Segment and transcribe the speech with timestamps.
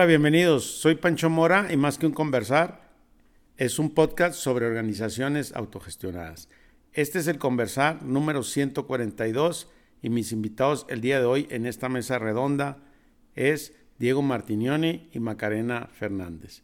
[0.00, 0.64] Hola, bienvenidos.
[0.64, 2.90] Soy Pancho Mora y más que un conversar,
[3.58, 6.48] es un podcast sobre organizaciones autogestionadas.
[6.94, 9.68] Este es el conversar número 142
[10.00, 12.78] y mis invitados el día de hoy en esta mesa redonda
[13.34, 16.62] es Diego Martinioni y Macarena Fernández,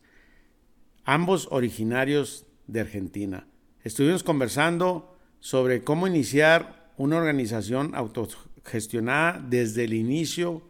[1.05, 3.47] ambos originarios de Argentina.
[3.85, 10.63] Estuvimos conversando sobre cómo iniciar una organización autogestionada desde el inicio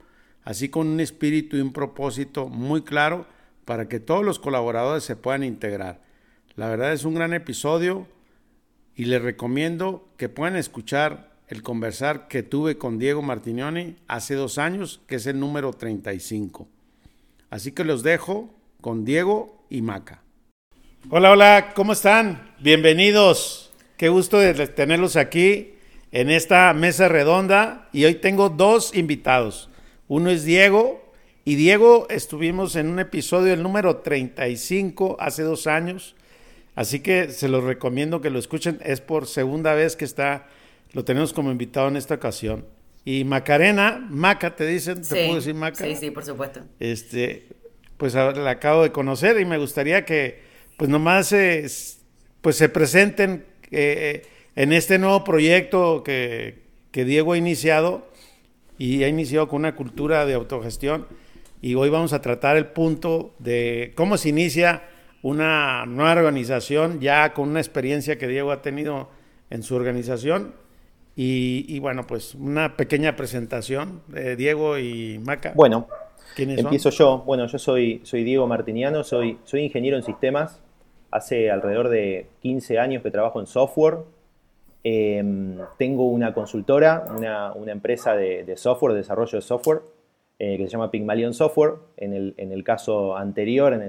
[0.46, 3.26] así con un espíritu y un propósito muy claro
[3.64, 6.00] para que todos los colaboradores se puedan integrar.
[6.54, 8.06] La verdad es un gran episodio
[8.94, 14.58] y les recomiendo que puedan escuchar el conversar que tuve con Diego Martinioni hace dos
[14.58, 16.68] años, que es el número 35.
[17.50, 20.22] Así que los dejo con Diego y Maca.
[21.10, 22.54] Hola, hola, ¿cómo están?
[22.60, 23.72] Bienvenidos.
[23.96, 24.38] Qué gusto
[24.76, 25.74] tenerlos aquí
[26.12, 29.70] en esta mesa redonda y hoy tengo dos invitados.
[30.08, 31.06] Uno es Diego,
[31.48, 36.16] y Diego estuvimos en un episodio, el número 35, hace dos años.
[36.74, 38.80] Así que se los recomiendo que lo escuchen.
[38.84, 40.48] Es por segunda vez que está,
[40.92, 42.66] lo tenemos como invitado en esta ocasión.
[43.04, 45.84] Y Macarena, Maca, te dicen, ¿te puedo decir Maca?
[45.84, 46.62] Sí, sí, por supuesto.
[46.80, 47.46] Este,
[47.96, 50.40] pues la acabo de conocer y me gustaría que,
[50.76, 51.32] pues nomás,
[52.40, 58.10] pues se presenten eh, en este nuevo proyecto que, que Diego ha iniciado
[58.78, 61.06] y ha iniciado con una cultura de autogestión
[61.62, 64.82] y hoy vamos a tratar el punto de cómo se inicia
[65.22, 69.08] una nueva organización ya con una experiencia que Diego ha tenido
[69.50, 70.54] en su organización
[71.18, 75.52] y, bueno, pues una pequeña presentación de Diego y Maca.
[75.54, 75.88] Bueno,
[76.36, 77.22] empiezo yo.
[77.24, 80.60] Bueno, yo soy, soy Diego Martiniano, soy, soy ingeniero en sistemas.
[81.10, 84.00] Hace alrededor de 15 años que trabajo en software
[84.88, 89.80] Em, tengo una consultora, una, empresa de, software, de desarrollo de software,
[90.38, 91.72] eh, que se llama Pygmalion Software.
[91.96, 93.80] En el, caso anterior, en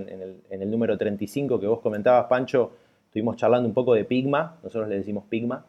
[0.49, 2.71] el, número 35 que vos comentabas, Pancho,
[3.05, 5.67] estuvimos charlando un poco de Pigma, nosotros le decimos Pigma,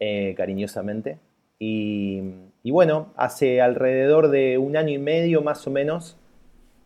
[0.00, 1.18] eh, cariñosamente.
[1.60, 2.24] Y,
[2.64, 6.16] bueno, hace alrededor de un año y medio más o menos,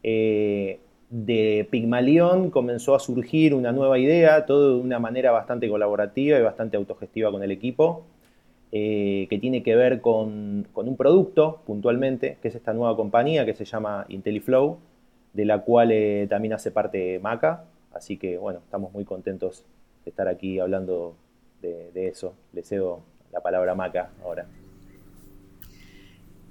[0.03, 6.38] eh, de Pigmalión comenzó a surgir una nueva idea, todo de una manera bastante colaborativa
[6.38, 8.04] y bastante autogestiva con el equipo,
[8.72, 13.54] eh, que tiene que ver con, un producto puntualmente, que es esta nueva compañía que
[13.54, 14.78] se llama IntelliFlow,
[15.32, 17.65] de la cual eh, también hace parte Maca.
[17.92, 19.65] Así que bueno, estamos muy contentos
[20.04, 21.16] de estar aquí hablando
[21.60, 22.34] de, de eso.
[22.53, 23.00] Le cedo
[23.32, 24.47] la palabra a Maca ahora.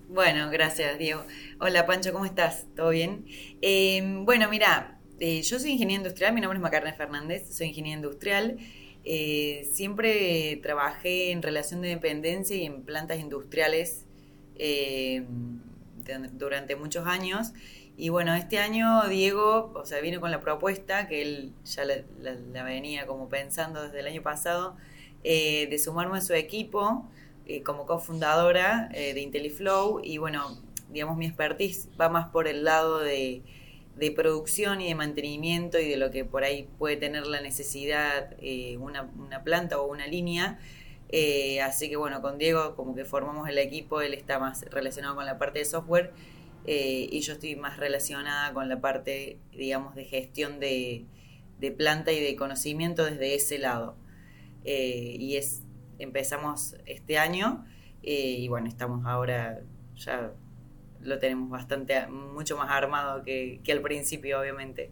[0.09, 1.23] Bueno, gracias, Diego.
[1.59, 2.65] Hola, Pancho, ¿cómo estás?
[2.75, 3.27] ¿Todo bien?
[3.61, 7.99] Em, bueno, mira, eh, yo soy ingeniero industrial, mi nombre es Macarena Fernández, soy ingeniero
[7.99, 8.57] industrial.
[9.03, 14.07] Eh, siempre trabajé en relación de dependencia y en plantas industriales
[14.55, 15.59] em,
[16.31, 17.53] durante muchos años.
[17.95, 22.63] Y bueno, este año Diego, o sea, vino con la propuesta que él ya la,
[22.63, 24.75] venía como pensando desde el año pasado,
[25.23, 27.07] eh, de sumarme a su equipo
[27.49, 30.61] eh, como cofundadora eh, de IntelliFlow y bueno,
[30.91, 33.41] digamos mi expertise va más por el lado de,
[34.15, 38.77] producción y de mantenimiento y de lo que por ahí puede tener la necesidad eh,
[38.77, 39.09] una,
[39.43, 40.59] planta o una línea.
[41.63, 45.25] así que bueno, con Diego como que formamos el equipo, él está más relacionado con
[45.25, 46.11] la parte de software
[46.67, 51.05] y yo estoy más relacionada con la parte, digamos, de gestión de,
[51.59, 53.95] de planta y de conocimiento desde ese lado.
[54.63, 55.63] y es
[55.99, 57.65] empezamos este año
[58.01, 59.59] eh, y bueno, estamos ahora,
[59.95, 60.31] ya
[61.01, 64.91] lo tenemos bastante, mucho más armado que, al principio, obviamente.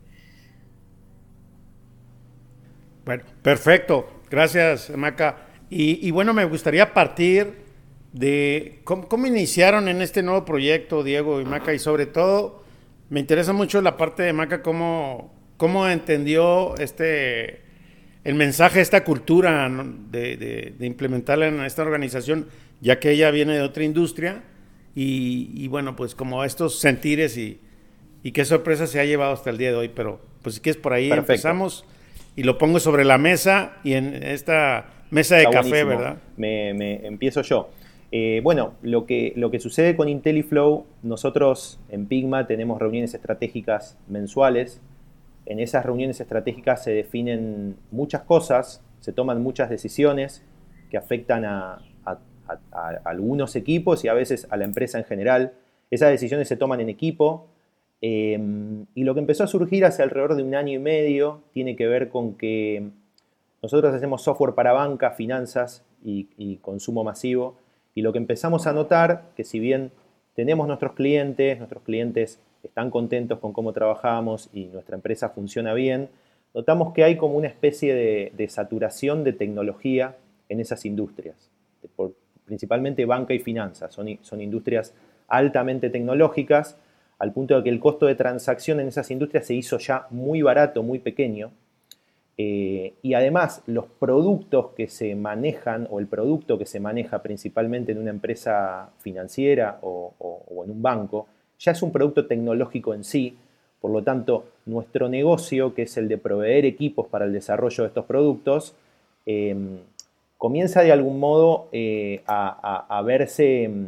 [3.06, 4.22] Bueno, perfecto.
[4.30, 5.48] Gracias, Maca.
[5.70, 7.66] Y, bueno, me gustaría partir
[8.14, 12.64] de cómo, iniciaron en este nuevo proyecto, Diego y Maca, y sobre todo
[13.10, 17.67] me interesa mucho la parte de Maca, cómo, cómo entendió este,
[18.28, 19.72] el mensaje, esta cultura
[20.12, 22.48] de, implementarla en esta organización,
[22.82, 24.44] ya que ella viene de otra industria
[24.94, 27.62] y, bueno, pues como estos sentires y,
[28.34, 30.92] qué sorpresa se ha llevado hasta el día de hoy, pero pues si quieres por
[30.92, 31.86] ahí empezamos
[32.36, 36.18] y lo pongo sobre la mesa y en esta mesa de café, ¿verdad?
[36.36, 37.70] Me, empiezo yo.
[38.12, 43.98] Eh, bueno, lo que, lo que sucede con IntelliFlow, nosotros en Pigma tenemos reuniones estratégicas
[44.10, 44.82] mensuales
[45.48, 50.44] en esas reuniones estratégicas se definen muchas cosas, se toman muchas decisiones
[50.90, 51.82] que afectan a,
[53.04, 55.54] algunos equipos y a veces a la empresa en general.
[55.92, 57.48] Esas decisiones se toman en equipo
[58.00, 61.76] em, y lo que empezó a surgir hace alrededor de un año y medio tiene
[61.76, 62.90] que ver con que
[63.62, 67.58] nosotros hacemos software para banca, finanzas y, y consumo masivo
[67.96, 69.92] y lo que empezamos a notar que si bien
[70.36, 76.10] tenemos nuestros clientes, nuestros clientes están contentos con cómo trabajamos y nuestra empresa funciona bien,
[76.54, 80.16] notamos que hay como una especie de, saturación de tecnología
[80.50, 81.50] en esas industrias,
[82.46, 84.94] principalmente banca y finanzas, son, son industrias
[85.28, 86.78] altamente tecnológicas,
[87.20, 90.42] al punto de que el costo de transacción en esas industrias se hizo ya muy
[90.42, 91.52] barato, muy pequeño,
[92.40, 97.94] eh, y además los productos que se manejan o el producto que se maneja principalmente
[97.94, 100.14] en una empresa financiera o,
[100.64, 101.28] en un banco
[101.60, 103.38] ya es un producto tecnológico en sí.
[103.82, 107.88] Por lo tanto, nuestro negocio, que es el de proveer equipos para el desarrollo de
[107.88, 108.74] estos productos,
[109.26, 109.80] em,
[110.38, 113.88] comienza de algún modo eh, a, verse em,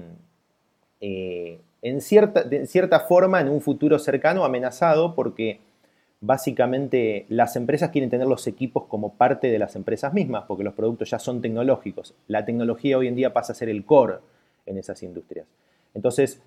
[1.02, 5.60] eh, en, cierta, en cierta forma en un futuro cercano amenazado porque
[6.22, 10.74] básicamente las empresas quieren tener los equipos como parte de las empresas mismas, porque los
[10.74, 12.14] productos ya son tecnológicos.
[12.28, 14.16] La tecnología hoy en día pasa a ser el core
[14.66, 15.48] en esas industrias.
[15.94, 16.42] Entonces,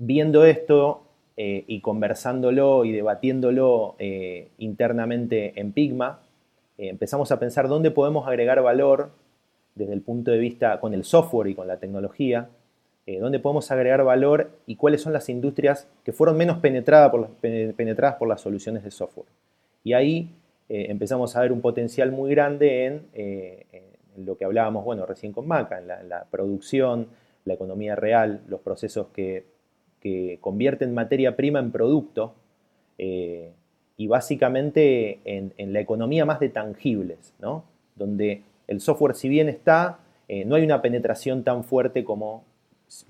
[0.00, 1.02] viendo esto
[1.36, 6.20] eh, y conversándolo y debatiéndolo eh, internamente en Pigma,
[6.78, 9.10] eh, empezamos a pensar dónde podemos agregar valor
[9.74, 12.48] desde el punto de vista con el software y con la tecnología
[13.20, 18.40] dónde podemos agregar valor y cuáles son las industrias que fueron menos penetradas por, las
[18.40, 19.26] soluciones de software.
[19.82, 20.30] Y ahí
[20.68, 25.80] empezamos a ver un potencial muy grande en, lo que hablábamos, bueno, recién con Maca,
[25.80, 27.08] en la, producción,
[27.46, 29.44] la economía real, los procesos que,
[30.40, 32.34] convierten materia prima en producto
[32.98, 37.64] y básicamente en, la economía más de tangibles, ¿no?
[37.96, 39.98] donde el software si bien está,
[40.46, 42.44] no hay una penetración tan fuerte como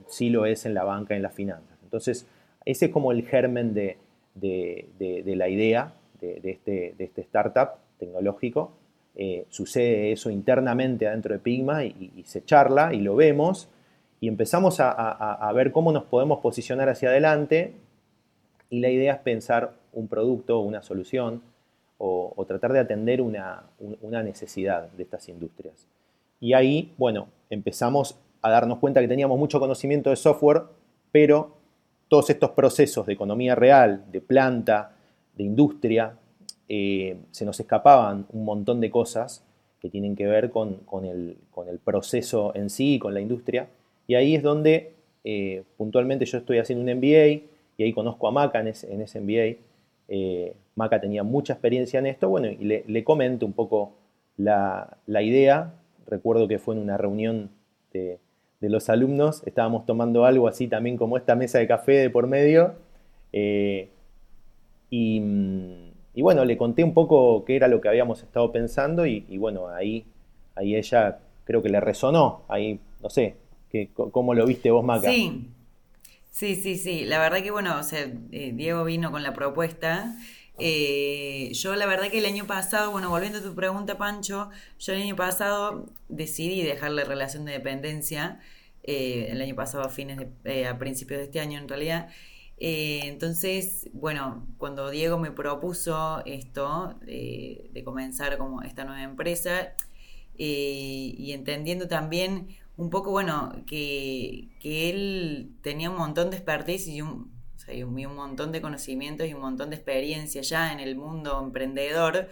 [0.09, 1.79] sí lo es en la banca, en las finanzas.
[1.83, 2.27] Entonces,
[2.65, 3.97] ese es como el germen de,
[5.25, 8.73] la idea este, de, este, startup tecnológico.
[9.17, 13.69] Eh, sucede eso internamente adentro de Pigma y, se charla y lo vemos
[14.21, 17.75] y empezamos a, ver cómo nos podemos posicionar hacia adelante
[18.69, 21.43] y la idea es pensar un producto, una solución
[21.99, 23.65] o, tratar de atender una,
[24.03, 25.87] una, necesidad de estas industrias.
[26.41, 30.63] Y ahí, bueno, empezamos a darnos cuenta que teníamos mucho conocimiento de software,
[31.13, 31.57] pero
[32.09, 34.93] todos estos procesos de economía real, de planta,
[35.37, 36.15] de industria,
[36.69, 39.45] eh, se nos escapaban un montón de cosas
[39.81, 41.37] que tienen que ver con, el,
[41.85, 43.69] proceso en sí, con la industria.
[44.11, 47.45] Y ahí es donde eh, puntualmente yo estoy haciendo un MBA
[47.77, 49.63] y ahí conozco a Maca en ese, MBA.
[50.09, 53.93] Eh, Maca tenía mucha experiencia en esto, bueno, y le, comento un poco
[54.37, 55.75] la, idea.
[56.09, 57.51] Recuerdo que fue en una reunión
[57.93, 58.19] de,
[58.59, 62.75] los alumnos, estábamos tomando algo así también como esta mesa de café de por medio.
[63.33, 63.91] Eh,
[64.91, 69.39] mm, y, bueno, le conté un poco qué era lo que habíamos estado pensando y,
[69.39, 70.05] bueno, ahí,
[70.57, 73.37] ahí ella creo que le resonó, ahí, no sé,
[73.71, 75.11] que, ¿cómo lo viste vos, Maca?
[75.11, 75.49] Sí,
[76.31, 80.17] sí, sí, sí, la verdad que bueno, o sea, eh, Diego vino con la propuesta.
[80.63, 84.93] Eh, yo la verdad que el año pasado, bueno, volviendo a tu pregunta, Pancho, yo
[84.93, 88.41] el año pasado decidí dejar la relación de dependencia,
[88.83, 92.11] eh, el año pasado a fines de, eh, a principios de este año en realidad.
[92.63, 99.75] entonces, bueno, cuando Diego me propuso esto, de comenzar como esta nueva empresa,
[100.37, 102.49] y entendiendo también
[102.81, 107.31] un poco, bueno, que, que él tenía un montón de expertise y un,
[107.69, 112.29] hay un, montón de conocimientos y un montón de experiencia ya en el mundo emprendedor,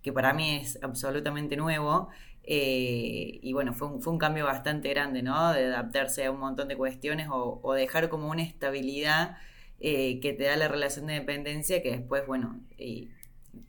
[0.00, 2.10] que para mí es absolutamente nuevo.
[2.44, 5.52] Eh, y bueno, fue un, fue un cambio bastante grande, ¿no?
[5.52, 9.36] De adaptarse a un montón de cuestiones o, dejar como una estabilidad
[9.80, 12.60] eh, que te da la relación de dependencia que después, bueno,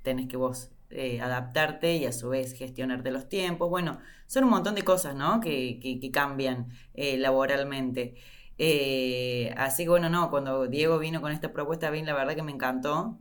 [0.03, 3.69] tenés que vos eh, adaptarte y a su vez gestionarte los tiempos.
[3.69, 5.39] Bueno, son un montón de cosas, ¿no?
[5.39, 8.15] Que, que cambian laboralmente.
[8.61, 12.43] Eh, así que bueno, no, cuando Diego vino con esta propuesta, bien, la verdad que
[12.43, 13.17] me encantó.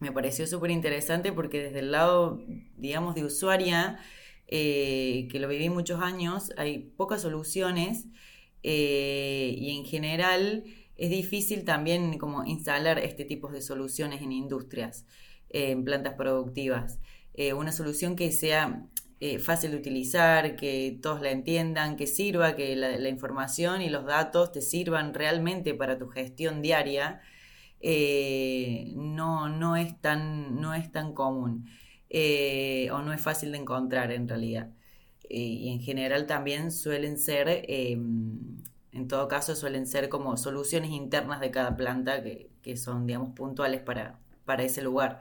[0.00, 2.42] Me pareció súper interesante porque desde el lado,
[2.76, 3.98] digamos, de usuaria,
[4.46, 8.06] eh, que lo viví muchos años, hay pocas soluciones
[8.62, 10.64] eh, y en general
[10.96, 15.04] es difícil también como instalar este tipo de soluciones en industrias,
[15.50, 16.98] en plantas productivas.
[17.54, 18.88] Una solución que sea
[19.20, 24.04] eh, fácil de utilizar, que todos la entiendan, que sirva, que la, información y los
[24.06, 27.20] datos te sirvan realmente para tu gestión diaria,
[27.80, 31.68] eh, no, no, es tan, no es tan común
[32.10, 34.70] eh, o no es fácil de encontrar en realidad.
[35.28, 41.50] y en general también suelen ser, en todo caso, suelen ser como soluciones internas de
[41.50, 44.18] cada planta que, que son, digamos, puntuales para,
[44.48, 45.20] para ese lugar.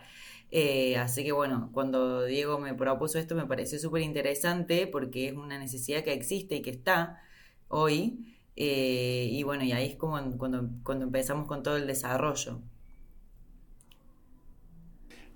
[0.50, 5.34] Eh, así que bueno, cuando Diego me propuso esto me pareció súper interesante porque es
[5.34, 7.22] una necesidad que existe y que está
[7.68, 8.38] hoy.
[8.56, 12.62] Eh, y bueno, y ahí es como cuando, cuando empezamos con todo el desarrollo.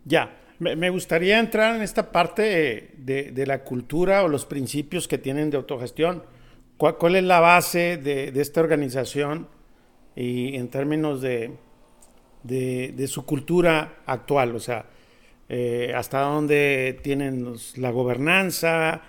[0.05, 5.49] Ya, me gustaría entrar en esta parte de, la cultura o los principios que tienen
[5.49, 6.23] de autogestión.
[6.77, 9.47] ¿Cuál, es la base de, esta organización
[10.15, 11.57] y en términos de,
[12.43, 14.55] de su cultura actual?
[14.55, 14.85] O sea,
[15.53, 19.01] eh, hasta dónde tienen la gobernanza,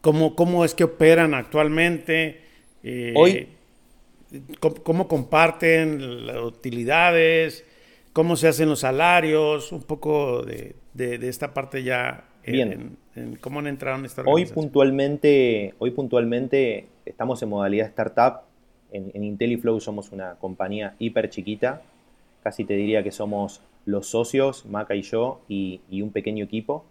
[0.00, 2.40] cómo, cómo es que operan actualmente.
[2.84, 3.48] Eh, Hoy
[4.60, 7.64] cómo, comparten las utilidades,
[8.12, 12.96] cómo se hacen los salarios, un poco de, esta parte ya Bien.
[13.16, 14.56] En, cómo han entrado en esta organización.
[14.56, 18.42] Hoy puntualmente, hoy puntualmente estamos en modalidad startup.
[18.92, 21.82] En, en IntelliFlow somos una compañía hiper chiquita.
[22.42, 26.84] Casi te diría que somos los socios, Maca y yo, y, un pequeño equipo.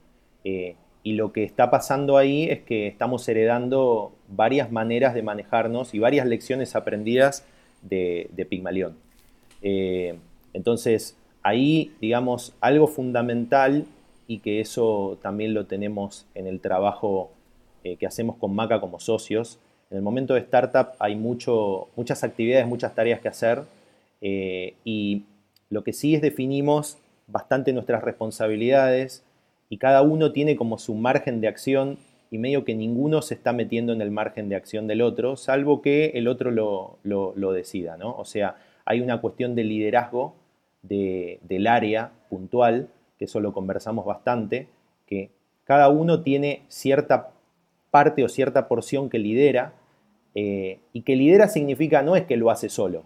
[0.44, 5.94] Eh, y lo que está pasando ahí es que estamos heredando varias maneras de manejarnos
[5.94, 7.46] y varias lecciones aprendidas
[7.84, 8.98] de, Pigmalión.
[9.62, 10.18] Eh,
[10.54, 13.86] entonces, ahí, digamos, algo fundamental
[14.28, 17.30] y que eso también lo tenemos en el trabajo
[17.84, 19.60] eh, que hacemos con Maca como socios.
[19.92, 23.62] En el momento de startup hay mucho, muchas actividades, muchas tareas que hacer
[24.20, 25.22] y
[25.70, 26.98] lo que sí es definimos
[27.28, 29.24] bastante nuestras responsabilidades
[29.70, 31.98] y cada uno tiene como su margen de acción
[32.32, 35.82] y medio que ninguno se está metiendo en el margen de acción del otro, salvo
[35.82, 38.16] que el otro lo, decida, ¿no?
[38.18, 40.36] O sea, hay una cuestión de liderazgo
[40.82, 44.68] del área puntual, que eso lo conversamos bastante,
[45.06, 45.32] que
[45.64, 47.32] cada uno tiene cierta
[47.92, 49.74] parte o cierta porción que lidera,
[50.36, 53.04] eh, y que lidera significa no es que lo hace solo,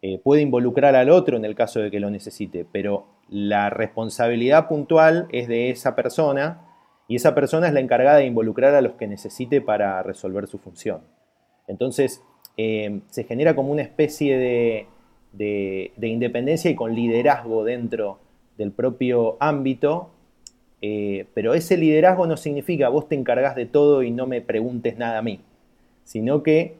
[0.00, 4.68] eh, puede involucrar al otro en el caso de que lo necesite, pero la responsabilidad
[4.68, 6.64] puntual es de esa persona
[7.08, 10.58] y esa persona es la encargada de involucrar a los que necesite para resolver su
[10.58, 11.00] función.
[11.66, 12.22] Entonces,
[12.56, 18.20] eh, se genera como una especie de, independencia y con liderazgo dentro
[18.56, 20.10] del propio ámbito,
[20.80, 24.96] eh, pero ese liderazgo no significa vos te encargas de todo y no me preguntes
[24.96, 25.40] nada a mí,
[26.04, 26.76] sino que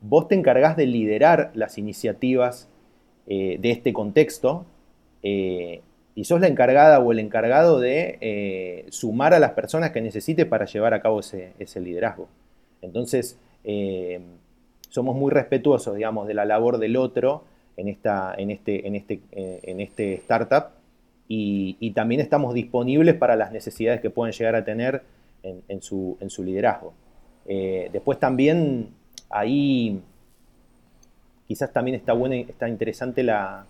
[0.00, 2.68] vos te encargás de liderar las iniciativas
[3.26, 4.64] eh, de este contexto
[5.22, 5.82] eh,
[6.14, 10.46] y sos la encargada o el encargado de eh, sumar a las personas que necesites
[10.46, 12.28] para llevar a cabo ese, liderazgo.
[12.82, 13.38] Entonces,
[14.88, 17.44] somos muy respetuosos, digamos, de la labor del otro
[17.76, 20.70] en, esta, en, este, en, este, en este startup
[21.28, 25.02] y, también estamos disponibles para las necesidades que pueden llegar a tener
[25.42, 26.94] en, su, en su, liderazgo.
[27.46, 28.88] después también
[29.30, 30.00] ahí
[31.46, 33.64] quizás también está bueno está interesante la,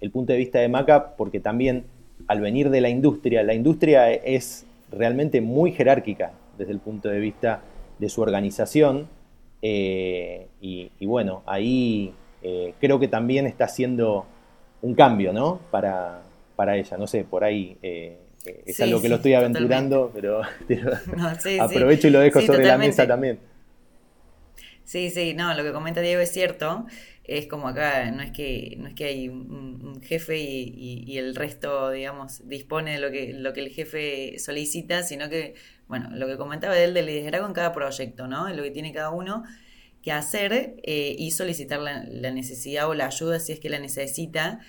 [0.00, 1.84] el punto de vista de Maca, porque también
[2.26, 7.20] al venir de la industria, la industria es realmente muy jerárquica desde el punto de
[7.20, 7.60] vista
[7.98, 9.08] de su organización.
[9.62, 12.12] Eh, y, bueno, ahí
[12.42, 14.26] eh, creo que también está haciendo
[14.82, 15.60] un cambio, ¿no?
[15.70, 16.22] Para,
[16.56, 18.18] para ella, no sé, por ahí eh,
[18.66, 20.42] es algo que lo estoy aventurando, pero,
[21.60, 23.38] aprovecho y lo dejo sobre la mesa también.
[24.88, 26.86] Sí, sí, no, lo que comenta Diego es cierto.
[27.22, 31.90] Es como acá, no es que, no es que hay un, jefe y, el resto,
[31.90, 35.56] digamos, dispone de lo que, lo que el jefe solicita, sino que,
[35.88, 38.48] bueno, lo que comentaba él del liderazgo en cada proyecto, ¿no?
[38.48, 39.44] Lo que tiene cada uno
[40.00, 44.60] que hacer eh, y solicitar la, necesidad o la ayuda si es que la necesita.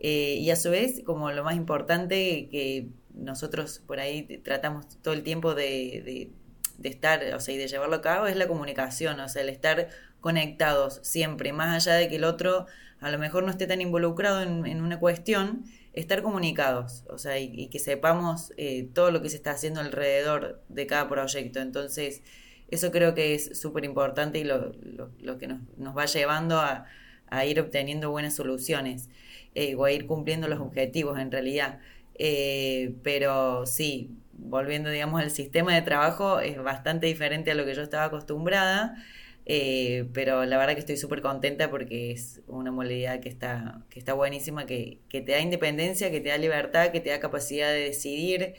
[0.00, 5.14] Eh, y a su vez, como lo más importante que nosotros por ahí tratamos todo
[5.14, 6.30] el tiempo de de
[6.88, 9.88] estar, o sea, y de llevarlo a cabo es la comunicación, o sea, el estar
[10.20, 12.66] conectados siempre, más allá de que el otro
[13.00, 17.66] a lo mejor no esté tan involucrado en, una cuestión, estar comunicados, o sea, y,
[17.66, 21.60] que sepamos eh, todo lo que se está haciendo alrededor de cada proyecto.
[21.60, 22.22] Entonces,
[22.70, 24.72] eso creo que es súper importante y lo,
[25.20, 26.86] lo, que nos, nos, va llevando a,
[27.44, 29.08] ir obteniendo buenas soluciones
[29.54, 31.80] eh, o a ir cumpliendo los objetivos en realidad.
[32.14, 37.74] Eh, pero sí, volviendo, digamos, al sistema de trabajo, es bastante diferente a lo que
[37.74, 38.96] yo estaba acostumbrada,
[39.44, 43.98] eh, pero la verdad que estoy súper contenta porque es una modalidad que está, que
[43.98, 47.68] está buenísima, que, que, te da independencia, que te da libertad, que te da capacidad
[47.70, 48.54] de decidir.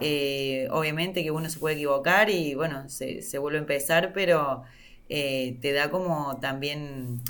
[0.00, 4.62] Eh, obviamente que uno se puede equivocar y bueno, se, se vuelve a empezar, pero
[5.08, 7.20] eh, te da como también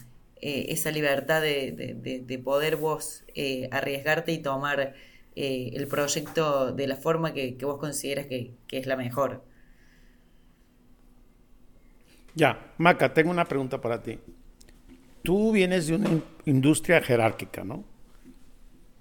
[0.41, 3.25] esa libertad de, de, de poder vos
[3.73, 4.95] arriesgarte y tomar
[5.41, 9.45] eh, el proyecto de la forma que, vos consideras que, es la mejor.
[12.35, 14.19] Ya, Maca, tengo una pregunta para ti.
[15.23, 16.11] Tú vienes de una
[16.45, 17.85] industria jerárquica, ¿no?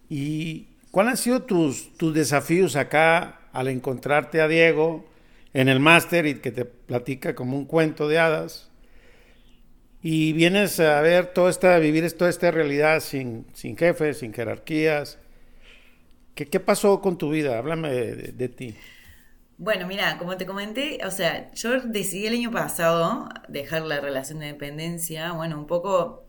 [0.09, 5.07] ¿Y cuáles han sido tus, tus desafíos acá al encontrarte a Diego
[5.55, 8.69] en el máster y que te platica como un cuento de hadas?
[10.03, 15.17] Y vienes a ver toda esta, vivir toda esta realidad sin, sin jefes, sin jerarquías,
[16.45, 17.57] ¿Qué, pasó con tu vida?
[17.57, 18.75] Háblame de, ti.
[19.57, 24.37] Bueno, mira, como te comenté, o sea, yo decidí el año pasado dejar la relación
[24.39, 26.25] de dependencia, bueno, un poco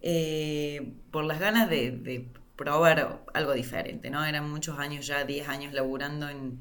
[0.00, 4.24] eh, por las ganas de, probar algo diferente, ¿no?
[4.24, 6.60] Eran muchos años ya, 10 años laburando en,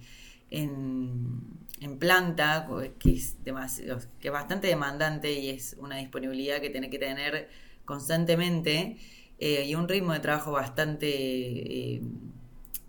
[0.49, 2.67] en, planta,
[2.99, 7.49] que es, demasiado, que bastante demandante y es una disponibilidad que tiene que tener
[7.85, 8.97] constantemente
[9.39, 11.07] eh, y un ritmo de trabajo bastante...
[11.07, 12.01] Eh,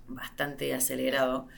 [0.08, 1.48] bastante acelerado.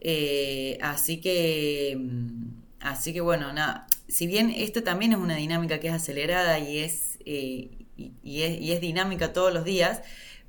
[0.00, 2.48] Eh, así que, mm,
[2.80, 6.78] así que bueno, nada, si bien esto también es una dinámica que es acelerada y
[6.78, 10.02] es, eh, y, es, dinámica todos los días,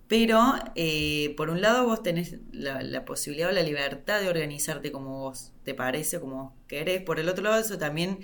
[0.07, 5.19] pero eh, por un lado vos tenés la, posibilidad o la libertad de organizarte como
[5.21, 8.19] vos te parece, como vos querés, por el otro lado eso también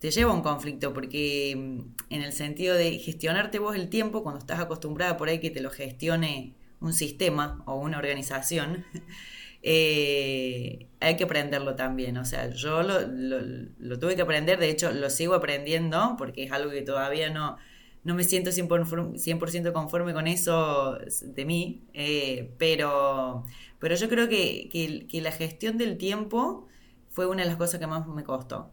[0.00, 1.80] te lleva a un conflicto, porque mm,
[2.10, 5.60] en el sentido de gestionarte vos el tiempo, cuando estás acostumbrada por ahí que te
[5.60, 8.84] lo gestione un sistema o una organización,
[9.62, 12.16] eh, hay que aprenderlo también.
[12.18, 16.70] O sea, yo lo, tuve que aprender, de hecho lo sigo aprendiendo porque es algo
[16.70, 17.56] que todavía no,
[18.04, 23.44] no me siento 100%, conforme con eso de mí, eh, pero,
[23.78, 24.68] pero yo creo que,
[25.08, 26.68] que, la gestión del tiempo
[27.10, 28.72] fue una de las cosas que más me costó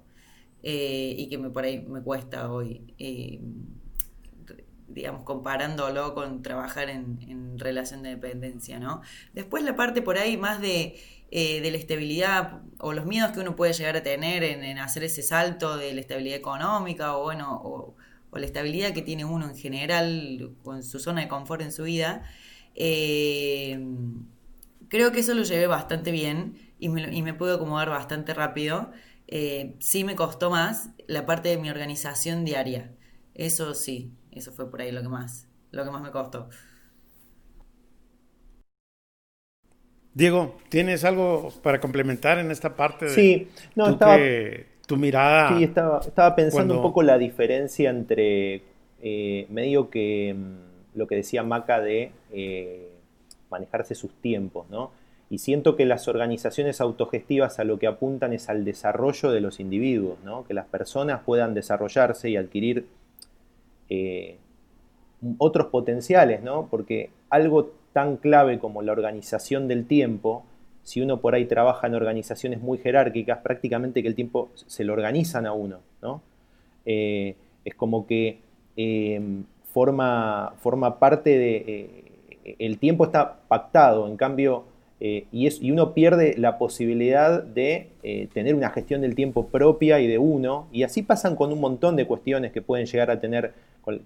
[0.64, 2.94] eh, y que me, por ahí me cuesta hoy
[4.90, 9.02] digamos, comparándolo con trabajar en, relación de dependencia, ¿no?
[9.34, 10.98] Después la parte por ahí más de,
[11.30, 15.04] eh, de la estabilidad o los miedos que uno puede llegar a tener en, hacer
[15.04, 17.96] ese salto de la estabilidad económica o, bueno, o,
[18.32, 22.24] la estabilidad que tiene uno en general con su zona de confort en su vida,
[22.76, 23.80] eh,
[24.88, 28.92] creo que eso lo llevé bastante bien y me, y me pude acomodar bastante rápido.
[29.28, 32.92] Eh, sí me costó más la parte de mi organización diaria.
[33.36, 36.50] Eso sí, eso fue por ahí lo que más, lo que más me costó.
[40.14, 43.10] Diego, ¿tienes algo para complementar en esta parte?
[43.10, 44.18] sí, no, estaba,
[44.86, 45.58] tu mirada.
[45.58, 48.64] Sí, estaba, estaba pensando un poco la diferencia entre
[49.02, 52.90] eh, medio que mm, lo que decía Maca de eh,
[53.50, 54.92] manejarse sus tiempos, ¿no?
[55.30, 59.60] Y siento que las organizaciones autogestivas a lo que apuntan es al desarrollo de los
[59.60, 60.44] individuos, ¿no?
[60.46, 62.88] Que las personas puedan desarrollarse y adquirir
[63.90, 64.38] eh,
[65.38, 66.68] otros potenciales, ¿no?
[66.70, 70.46] Porque algo tan clave como la organización del tiempo,
[70.84, 74.94] si uno por ahí trabaja en organizaciones muy jerárquicas, prácticamente que el tiempo se lo
[74.94, 76.22] organizan a uno, ¿no?
[76.86, 78.40] Eh, es como que
[78.78, 81.56] em, forma, forma parte de...
[81.58, 82.06] Eh,
[82.60, 84.64] el tiempo está pactado, en cambio,
[85.00, 87.90] y, es, y, uno pierde la posibilidad de
[88.34, 91.96] tener una gestión del tiempo propia y de uno, y así pasan con un montón
[91.96, 93.54] de cuestiones que pueden llegar a tener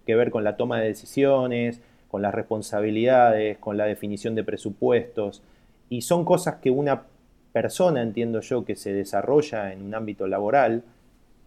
[0.05, 5.41] que ver con la toma de decisiones, con las responsabilidades, con la definición de presupuestos.
[5.89, 7.03] Y son cosas que una
[7.51, 10.83] persona, entiendo yo, que se desarrolla en un ámbito laboral,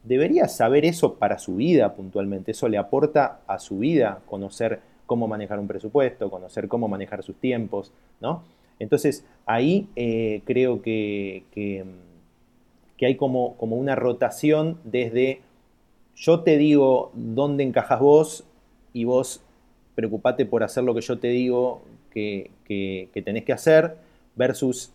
[0.05, 2.53] debería saber eso para su vida puntualmente.
[2.53, 7.37] Eso le aporta a su vida conocer cómo manejar un presupuesto, conocer cómo manejar sus
[7.37, 8.42] tiempos, ¿no?
[8.79, 11.85] Entonces, ahí eh, creo que, que,
[13.07, 15.40] hay como, como, una rotación desde
[16.16, 18.44] yo te digo dónde encajas vos
[18.92, 19.42] y vos
[19.94, 22.50] preocupate por hacer lo que yo te digo que,
[23.24, 23.98] tenés que hacer,
[24.35, 24.90] versus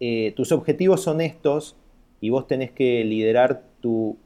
[0.00, 1.76] eh, tus objetivos son estos
[2.20, 4.16] y vos tenés que liderar tu,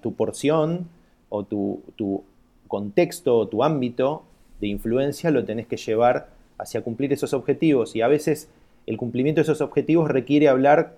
[0.00, 0.88] tu porción
[1.28, 2.24] o tu, tu
[2.68, 4.24] contexto o tu ámbito
[4.60, 7.94] de influencia, lo tenés que llevar hacia cumplir esos objetivos.
[7.94, 8.48] Y a veces
[8.86, 10.96] el cumplimiento de esos objetivos requiere hablar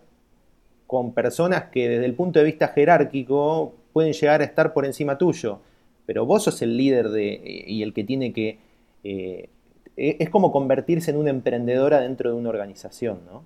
[0.86, 5.16] con personas que desde el punto de vista jerárquico pueden llegar a estar por encima
[5.16, 5.60] tuyo,
[6.04, 8.58] pero vos sos el líder de, y el que tiene que...
[9.04, 9.48] Eh,
[9.96, 13.44] es como convertirse en una emprendedora dentro de una organización, ¿no?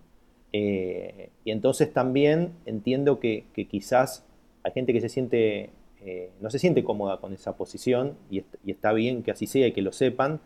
[0.54, 4.24] Eh, y entonces también entiendo que, quizás
[4.62, 5.68] hay gente que se siente,
[6.00, 9.72] eh, no se siente cómoda con esa posición y, está bien que así sea y
[9.72, 10.40] que lo sepan,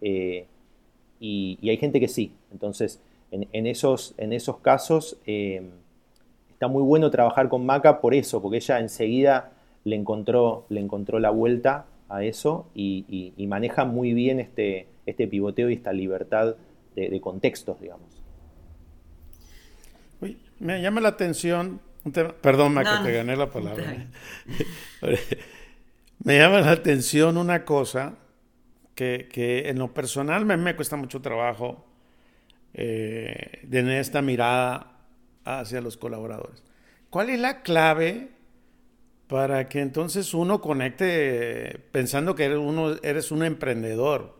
[0.00, 2.32] y, hay gente que sí.
[2.52, 3.00] Entonces,
[3.32, 5.18] en, esos, en esos casos
[6.60, 9.52] está muy bueno trabajar con Maca por eso, porque ella enseguida
[9.84, 15.70] le encontró, le encontró la vuelta a eso y, maneja muy bien este, este pivoteo
[15.70, 16.56] y esta libertad
[16.94, 18.22] de, contextos, digamos.
[20.58, 21.80] me llama la atención,
[22.42, 24.06] perdón, Maca, te gané la palabra.
[26.24, 28.16] me llama la atención una cosa
[28.94, 31.86] que, en lo personal me, me cuesta mucho trabajo
[32.74, 34.99] eh, tener esta mirada
[35.44, 36.62] hacia los colaboradores.
[37.10, 38.30] ¿Cuál es la clave
[39.26, 44.36] para que entonces uno conecte pensando que eres, uno, eres un emprendedor?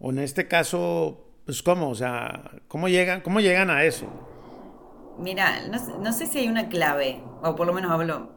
[0.00, 4.06] O en este caso, pues cómo, o sea, ¿cómo llegan, cómo llegan a eso?
[5.18, 8.32] Mira, no, sé si hay una clave, o por lo menos hablo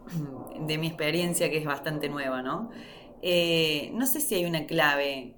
[0.68, 2.70] de mi experiencia que es bastante nueva, ¿no?
[3.22, 5.34] Eh, no sé si hay una clave.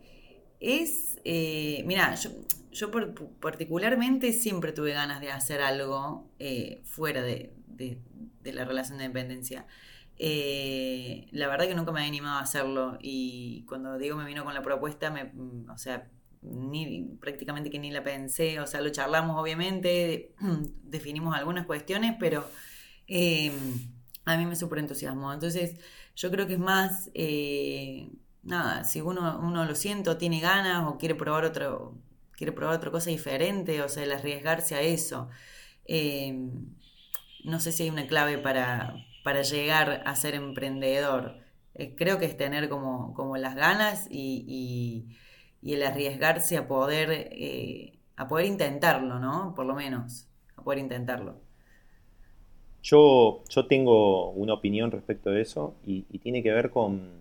[0.59, 2.31] Es, eh, mira, yo,
[2.71, 2.91] yo
[3.39, 7.53] particularmente siempre tuve ganas de hacer algo eh, fuera de,
[8.43, 9.65] la relación de dependencia.
[10.17, 14.53] la verdad que nunca me había animado a hacerlo y cuando Diego me vino con
[14.53, 15.31] la propuesta, me,
[15.71, 16.09] o sea,
[16.41, 20.33] ni, prácticamente que ni la pensé, o sea, lo charlamos obviamente,
[20.83, 22.45] definimos algunas cuestiones, pero
[23.07, 23.51] eh,
[24.25, 25.33] a mí me súper entusiasmó.
[25.33, 25.79] Entonces,
[26.15, 28.09] yo creo que es más, eh,
[28.43, 31.95] nada, si uno, uno lo siente o tiene ganas o quiere probar otro,
[32.33, 35.29] quiere probar otra cosa diferente, o sea, el arriesgarse a eso.
[35.85, 36.33] Eh,
[37.45, 41.37] no sé si hay una clave para, para llegar a ser emprendedor.
[41.97, 45.15] creo que es tener como, como las ganas y
[45.61, 49.53] y el arriesgarse a poder, eh, a poder intentarlo, ¿no?
[49.55, 51.35] Por lo menos, a poder intentarlo.
[52.81, 57.18] Yo, yo tengo una opinión respecto de eso y, tiene que ver con,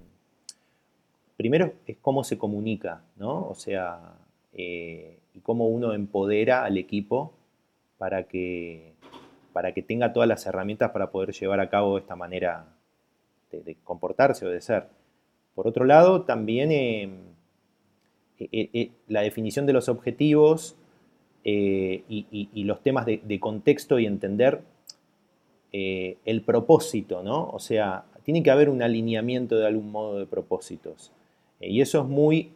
[1.38, 3.48] primero es cómo se comunica, ¿no?
[3.48, 4.16] O sea,
[4.52, 7.32] eh, y cómo uno empodera al equipo
[7.96, 8.94] para que,
[9.52, 12.66] para que tenga todas las herramientas para poder llevar a cabo esta manera
[13.52, 14.88] de, comportarse o de ser.
[15.54, 17.08] Por otro lado, también eh,
[18.40, 20.74] eh, la definición de los objetivos
[21.44, 24.60] y, los temas de, contexto y entender
[25.70, 27.48] el propósito, ¿no?
[27.50, 31.12] O sea, tiene que haber un alineamiento de algún modo de propósitos.
[31.60, 32.52] Y eso es muy,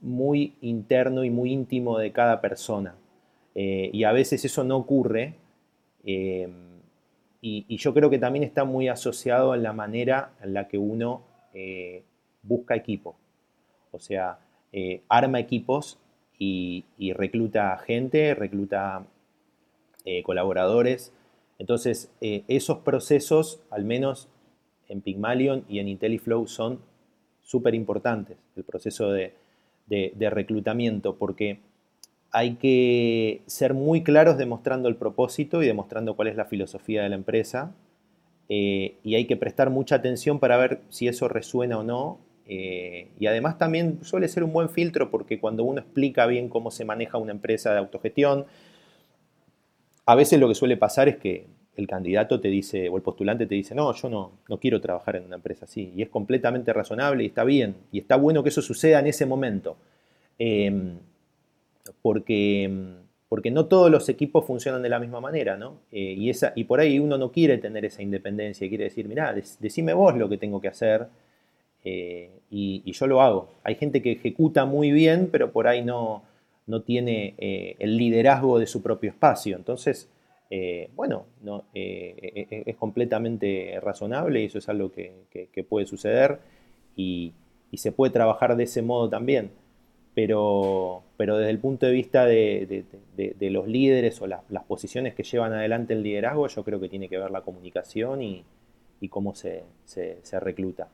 [0.00, 2.94] muy interno y muy íntimo de cada persona.
[3.54, 5.34] y a veces eso no ocurre.
[6.04, 6.46] Y,
[7.40, 11.22] y, yo creo que también está muy asociado a la manera en la que uno
[12.42, 13.16] busca equipo.
[13.92, 14.38] O sea,
[14.72, 15.98] eh, arma equipos
[16.38, 19.04] y, recluta gente, recluta
[20.04, 21.12] eh, colaboradores.
[21.58, 24.28] Entonces, eh, esos procesos, al menos
[24.88, 26.80] en Pygmalion y en IntelliFlow, son
[27.50, 29.34] súper importantes, el proceso de,
[30.30, 31.58] reclutamiento, porque
[32.30, 37.08] hay que ser muy claros demostrando el propósito y demostrando cuál es la filosofía de
[37.08, 37.74] la empresa.
[38.48, 42.18] y hay que prestar mucha atención para ver si eso resuena o no
[42.52, 46.72] eh, y además también suele ser un buen filtro porque cuando uno explica bien cómo
[46.72, 48.44] se maneja una empresa de autogestión,
[50.04, 51.46] a veces lo que suele pasar es que
[51.80, 55.16] el candidato te dice, o el postulante te dice, no, yo no, no quiero trabajar
[55.16, 55.92] en una empresa así.
[55.96, 57.74] Y es completamente razonable y está bien.
[57.92, 59.76] Y está bueno que eso suceda en ese momento.
[60.38, 60.98] Em,
[62.02, 62.70] porque,
[63.28, 65.80] porque no todos los equipos funcionan de la misma manera, ¿no?
[65.92, 69.34] Eh, y, esa, y por ahí uno no quiere tener esa independencia, quiere decir, mirá,
[69.34, 71.06] decime vos lo que tengo que hacer
[71.84, 73.48] eh, y, yo lo hago.
[73.64, 76.22] Hay gente que ejecuta muy bien, pero por ahí no,
[76.66, 79.56] no tiene eh, el liderazgo de su propio espacio.
[79.56, 80.08] Entonces,
[80.50, 86.40] eh, bueno, no, es completamente razonable y eso es algo que, puede suceder
[86.96, 87.32] y,
[87.74, 89.52] se puede trabajar de ese modo también.
[90.14, 92.84] Pero desde el punto de vista de,
[93.38, 97.18] los líderes o las posiciones que llevan adelante el liderazgo, yo creo que tiene que
[97.18, 98.44] ver la comunicación y,
[99.08, 99.64] cómo se
[100.40, 100.88] recluta.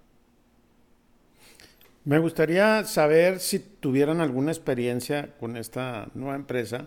[2.07, 6.87] Me gustaría saber si tuvieran alguna experiencia con esta nueva empresa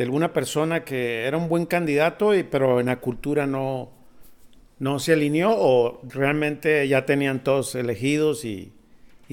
[0.00, 3.90] de alguna persona que era un buen candidato, y, pero en la cultura no,
[4.78, 8.72] no se alineó o realmente ya tenían todos elegidos y,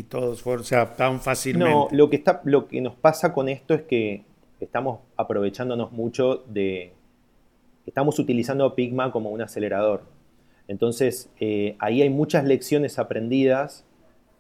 [0.10, 1.73] todos fueron, se adaptaron fácilmente.
[1.73, 4.25] No, lo que, está, lo que nos pasa con esto es que
[4.60, 6.91] estamos aprovechándonos mucho de...
[7.86, 10.03] Estamos utilizando Pigma como un acelerador.
[10.67, 13.86] Entonces, eh, ahí hay muchas lecciones aprendidas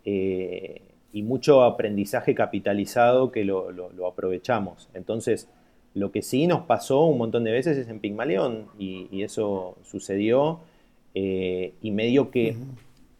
[0.03, 0.81] eh,
[1.13, 3.71] y mucho aprendizaje capitalizado que lo,
[4.05, 4.89] aprovechamos.
[4.93, 5.47] Entonces,
[5.93, 10.59] lo que sí nos pasó un montón de veces es en Pigmalión y, eso sucedió
[11.13, 12.55] eh, y medio que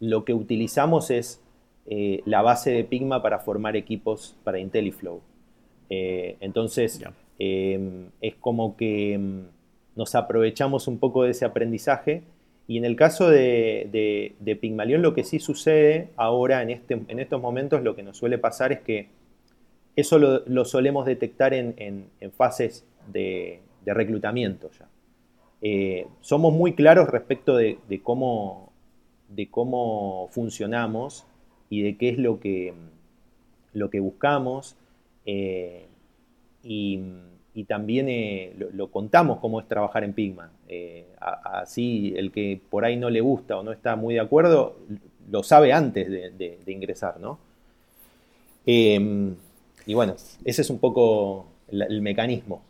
[0.00, 1.40] lo que utilizamos es
[1.86, 5.20] eh, la base de Pigma para formar equipos para IntelliFlow.
[5.88, 7.02] entonces,
[7.38, 9.40] es como que mm,
[9.96, 12.22] nos aprovechamos un poco de ese aprendizaje
[12.68, 17.18] y en el caso de, de, Pigmalión, lo que sí sucede ahora, en, este, en
[17.18, 19.08] estos momentos, lo que nos suele pasar es que
[19.98, 22.06] eso lo, solemos detectar en,
[22.36, 24.86] fases de, reclutamiento ya.
[25.60, 28.72] Eh, somos muy claros respecto de, cómo,
[29.28, 31.26] de cómo funcionamos
[31.68, 32.74] y de qué es lo que,
[33.72, 34.76] lo que buscamos.
[35.26, 35.86] Eh,
[36.62, 40.52] y también eh, lo, contamos cómo es trabajar en Pigma.
[41.18, 44.76] Así el que por ahí no le gusta o no está muy de acuerdo,
[45.28, 47.40] lo sabe antes de, ingresar, ¿no?
[49.88, 52.62] Em, bueno, ese es un poco el, mecanismo.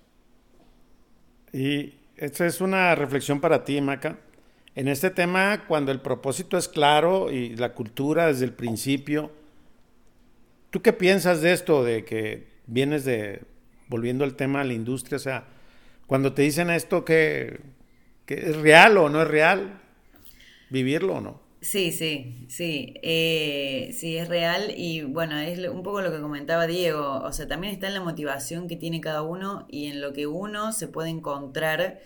[1.53, 4.19] Y esta es una reflexión para ti, Maca.
[4.75, 9.33] En este tema, cuando el propósito es claro y la cultura desde el principio,
[10.71, 13.43] ¿tú qué piensas de esto, de que vienes de,
[13.89, 15.45] volviendo al tema de la industria, o sea,
[16.07, 17.61] cuando te dicen esto, que,
[18.29, 19.81] es real o no es real?
[20.71, 21.48] ¿Vivirlo o no?
[21.61, 26.69] Sí, sí, sí, eh, sí, es real y bueno, es un poco lo que comentaba
[26.69, 30.13] Diego, o sea, también está en la motivación que tiene cada uno y en lo
[30.13, 31.99] que uno se puede encontrar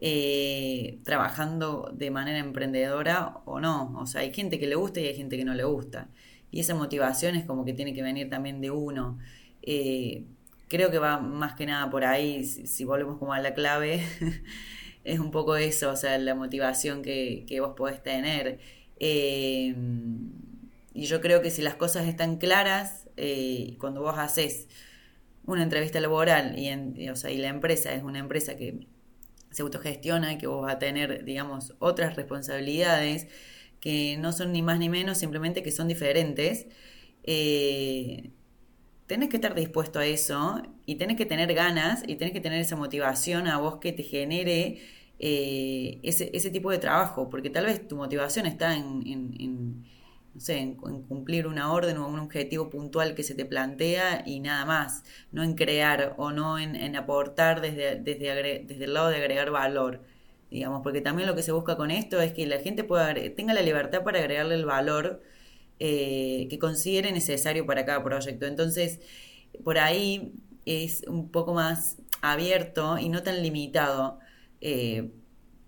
[0.00, 5.06] eh, trabajando de manera emprendedora o no, o sea, hay gente que le gusta y
[5.06, 6.08] hay gente que no le gusta
[6.54, 9.18] y esa motivación es como que tiene que venir también de uno.
[9.62, 10.24] Eh,
[10.68, 14.04] creo que va más que nada por ahí, si, volvemos como a la clave,
[15.04, 18.60] es un poco eso, o sea, la motivación que, vos podés tener.
[19.00, 19.74] Eh,
[20.94, 24.68] y yo creo que si las cosas están claras, eh, cuando vos haces
[25.44, 28.86] una entrevista laboral y, en, o sea, y la empresa es una empresa que
[29.50, 33.28] se autogestiona y que vos vas a tener, digamos, otras responsabilidades
[33.80, 36.66] que no son ni más ni menos, simplemente que son diferentes,
[37.24, 38.30] eh,
[39.06, 42.60] tenés que estar dispuesto a eso y tenés que tener ganas y tenés que tener
[42.60, 44.80] esa motivación a vos que te genere
[45.18, 49.84] eh, ese, ese, tipo de trabajo, porque tal vez tu motivación está en,
[50.34, 54.40] no sé, en, cumplir una orden o un objetivo puntual que se te plantea y
[54.40, 59.16] nada más, no en crear o no en, aportar desde, desde, desde el lado de
[59.16, 60.02] agregar valor
[60.50, 63.54] digamos, porque también lo que se busca con esto es que la gente pueda tenga
[63.54, 65.20] la libertad para agregarle el valor
[65.80, 68.46] eh, que considere necesario para cada proyecto.
[68.46, 69.00] Entonces,
[69.64, 70.32] por ahí
[70.64, 74.20] es un poco más abierto y no tan limitado,
[74.60, 75.10] eh,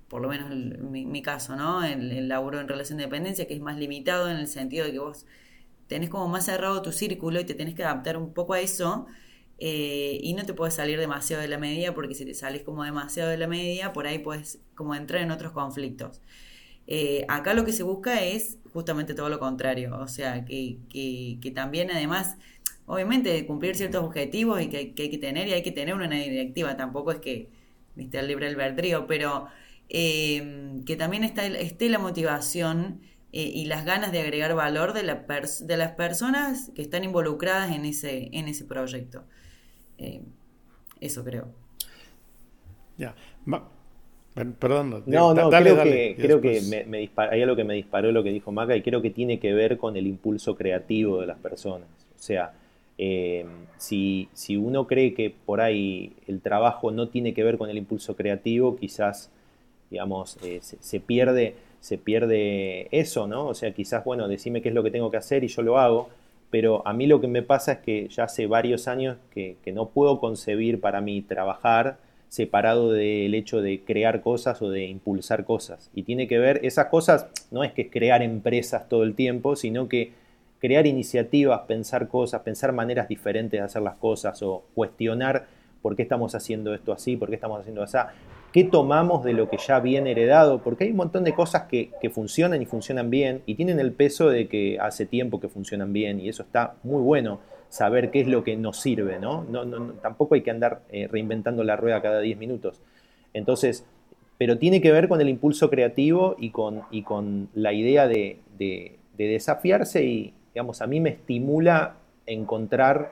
[0.08, 1.84] por lo menos en mi, caso, ¿no?
[1.84, 4.92] El, el, laburo en relación de dependencia, que es más limitado en el sentido de
[4.92, 5.26] que vos
[5.88, 9.06] tenés como más cerrado tu círculo y te tenés que adaptar un poco a eso.
[9.58, 12.84] Eh, y no te puedes salir demasiado de la media porque si te sales como
[12.84, 16.20] demasiado de la media, por ahí puedes como entrar en otros conflictos.
[16.86, 21.50] Eh, acá lo que se busca es justamente todo lo contrario, o sea, que, que,
[21.52, 22.36] también además,
[22.86, 26.76] obviamente, cumplir ciertos objetivos y que, hay que tener y hay que tener una directiva,
[26.76, 27.48] tampoco es que
[27.96, 29.48] viste el libre albedrío, pero
[29.88, 33.00] eh, que también está, esté la motivación
[33.32, 37.74] eh, y las ganas de agregar valor de, la de las personas que están involucradas
[37.74, 39.24] en ese, en ese proyecto.
[41.00, 41.52] eso creo.
[42.96, 43.14] Ya.
[44.58, 45.02] Perdón.
[45.06, 48.52] No, no, creo que, creo que me, hay algo que me disparó lo que dijo
[48.52, 51.88] Maca y creo que tiene que ver con el impulso creativo de las personas.
[52.14, 52.52] O sea,
[52.98, 53.44] eh,
[53.76, 58.16] si, uno cree que por ahí el trabajo no tiene que ver con el impulso
[58.16, 59.30] creativo, quizás,
[59.90, 63.46] digamos, eh, se, pierde, se pierde eso, ¿no?
[63.46, 65.78] O sea, quizás, bueno, decime qué es lo que tengo que hacer y yo lo
[65.78, 66.08] hago,
[66.50, 69.72] pero a mí lo que me pasa es que ya hace varios años que, que
[69.72, 75.44] no puedo concebir para mí trabajar separado del hecho de crear cosas o de impulsar
[75.44, 75.90] cosas.
[75.94, 79.88] Y tiene que ver, esas cosas no es que crear empresas todo el tiempo, sino
[79.88, 80.12] que
[80.60, 85.46] crear iniciativas, pensar cosas, pensar maneras diferentes de hacer las cosas o cuestionar
[85.82, 87.98] por qué estamos haciendo esto así, por qué estamos haciendo así,
[88.52, 91.90] qué tomamos de lo que ya viene heredado, porque hay un montón de cosas que,
[92.00, 95.92] que funcionan y funcionan bien y tienen el peso de que hace tiempo que funcionan
[95.92, 99.44] bien y eso está muy bueno saber qué es lo que nos sirve, ¿no?
[99.44, 102.80] no, no tampoco hay que andar eh, reinventando la rueda cada 10 minutos.
[103.34, 103.84] Entonces,
[104.38, 108.38] pero tiene que ver con el impulso creativo y con, y con la idea de,
[109.16, 113.10] desafiarse y, digamos, a mí me estimula encontrar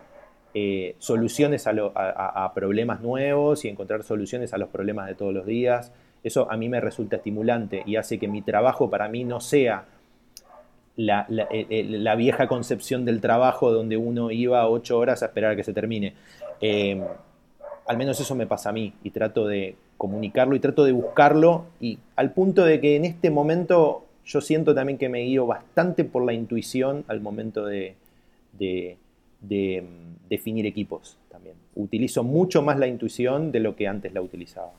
[0.54, 5.92] eh, soluciones a, problemas nuevos y encontrar soluciones a los problemas de todos los días.
[6.22, 9.84] Eso a mí me resulta estimulante y hace que mi trabajo para mí no sea
[10.96, 15.56] eh, eh, la, vieja concepción del trabajo donde uno iba ocho horas a esperar a
[15.56, 16.14] que se termine.
[16.62, 17.02] Em,
[17.86, 21.66] al menos eso me pasa a mí y trato de comunicarlo y trato de buscarlo
[21.78, 26.04] y al punto de que en este momento yo siento también que me guío bastante
[26.04, 27.96] por la intuición al momento de,
[28.58, 29.86] em,
[30.28, 31.56] definir equipos también.
[31.74, 34.72] Utilizo mucho más la intuición de lo que antes la utilizaba.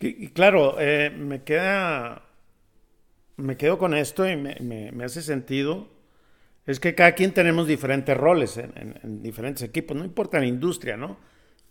[0.00, 2.22] Y, claro, eh, me queda
[3.36, 5.88] me quedo con esto y me, hace sentido,
[6.66, 11.18] es que cada quien tenemos diferentes roles en, diferentes equipos, no importa la industria, ¿no?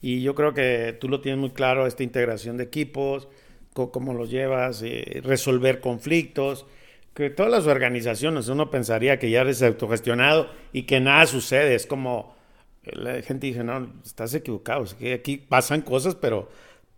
[0.01, 3.29] Y yo creo que tú lo tienes muy claro, esta integración de equipos,
[3.73, 6.65] cómo los llevas, eh, resolver conflictos,
[7.13, 11.85] que todas las organizaciones, uno pensaría que ya eres autogestionado y que nada sucede, es
[11.85, 12.35] como
[12.83, 16.49] la gente dice, no, estás equivocado, que aquí pasan cosas, pero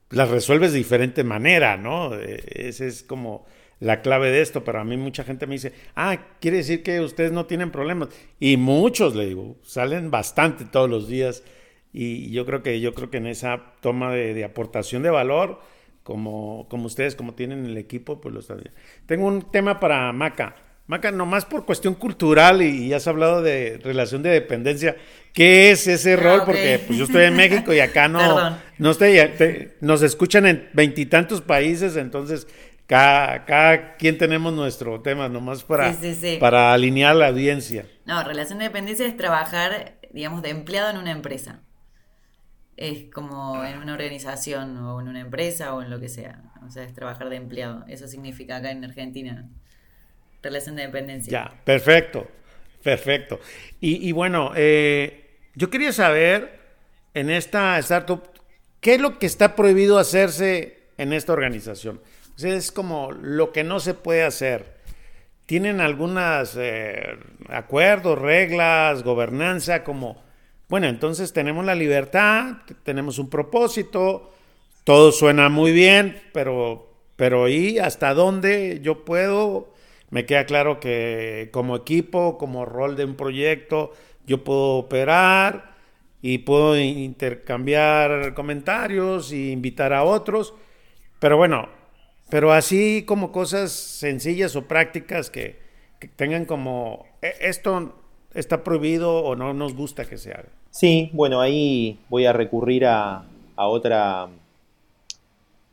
[0.09, 2.15] las resuelves de diferente manera, ¿no?
[2.15, 3.45] Eh, ese es como
[3.79, 7.01] la clave de esto, pero a mí mucha gente me dice, ah, quiere decir que
[7.01, 8.09] ustedes no tienen problemas.
[8.39, 11.43] Y muchos, le digo, salen bastante todos los días.
[11.91, 15.59] Y yo creo que, yo creo que en esa toma de, aportación de valor,
[16.05, 18.61] como, como ustedes, como tienen el equipo, pues lo están
[19.07, 20.55] Tengo un tema para Maca.
[20.85, 24.97] Maca, nomás por cuestión cultural y, ya has hablado de relación de dependencia,
[25.33, 26.41] ¿qué es ese ah, rol?
[26.45, 29.17] Porque pues, yo estoy en México y acá no, no estoy,
[29.81, 32.47] nos escuchan en veintitantos países, entonces
[32.85, 35.91] cada, quien tenemos nuestro tema, nomás para,
[36.39, 37.87] para alinear la audiencia.
[38.05, 41.61] No, relación de dependencia es trabajar, digamos, de empleado en una empresa.
[42.77, 46.41] Es como en una organización o en una empresa o en lo que sea.
[46.65, 47.85] O sea, es trabajar de empleado.
[47.87, 49.49] Eso significa acá en Argentina
[50.45, 51.31] relación de dependencia.
[51.31, 52.27] Ya, perfecto,
[52.81, 53.39] perfecto.
[53.81, 56.59] Y, bueno, eh, yo quería saber
[57.13, 58.23] en esta startup,
[58.79, 61.99] ¿qué es lo que está prohibido hacerse en esta organización?
[62.35, 64.75] O sea, es como lo que no se puede hacer.
[65.45, 67.17] ¿Tienen algunos eh,
[67.49, 69.83] acuerdos, reglas, gobernanza?
[69.83, 70.23] Como,
[70.69, 74.31] bueno, entonces tenemos la libertad, tenemos un propósito,
[74.83, 79.75] todo suena muy bien, pero, pero ¿y hasta dónde yo puedo
[80.15, 83.91] me queda claro que como equipo, como rol de un proyecto,
[84.25, 85.75] yo puedo operar
[86.21, 90.53] y puedo intercambiar comentarios e invitar a otros.
[91.19, 91.69] Pero bueno,
[92.29, 95.59] pero así como cosas sencillas o prácticas que,
[96.15, 98.04] tengan como e, esto
[98.35, 100.49] está prohibido o no nos gusta que se haga.
[100.69, 104.27] Sí, bueno, ahí voy a recurrir a, otra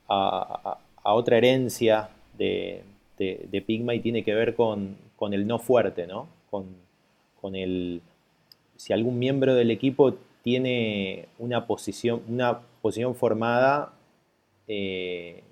[0.09, 2.83] a, otra herencia de,
[3.19, 4.97] de, Pigma y tiene que ver con,
[5.33, 6.29] el no fuerte, ¿no?
[6.51, 8.01] Con, el.
[8.77, 13.93] Si algún miembro del equipo tiene una posición, una posición formada
[14.69, 15.43] eh,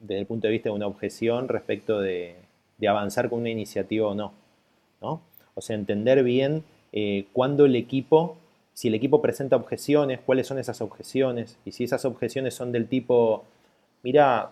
[0.00, 2.36] desde el punto de vista de una objeción respecto de,
[2.86, 4.32] avanzar con una iniciativa o no,
[5.00, 5.22] ¿no?
[5.54, 8.36] O sea, entender bien eh, cuándo el equipo,
[8.72, 12.88] si el equipo presenta objeciones, cuáles son esas objeciones, y si esas objeciones son del
[12.88, 13.44] tipo,
[14.02, 14.50] mira,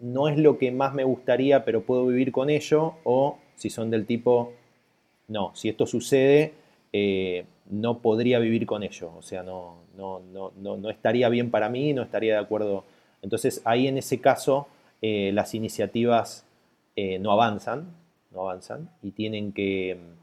[0.00, 3.90] no es lo que más me gustaría, pero puedo vivir con ello, o si son
[3.90, 4.52] del tipo,
[5.28, 6.54] no, si esto sucede,
[6.92, 11.68] eh, no podría vivir con ello, o sea, no, no, no, no, estaría bien para
[11.68, 12.84] mí, no estaría de acuerdo.
[13.22, 14.66] Entonces ahí en ese caso
[15.00, 16.44] eh, las iniciativas
[16.96, 17.94] eh, no avanzan,
[18.30, 20.21] no avanzan y tienen que mm,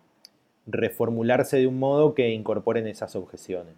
[0.72, 3.76] reformularse de un modo que incorporen esas objeciones.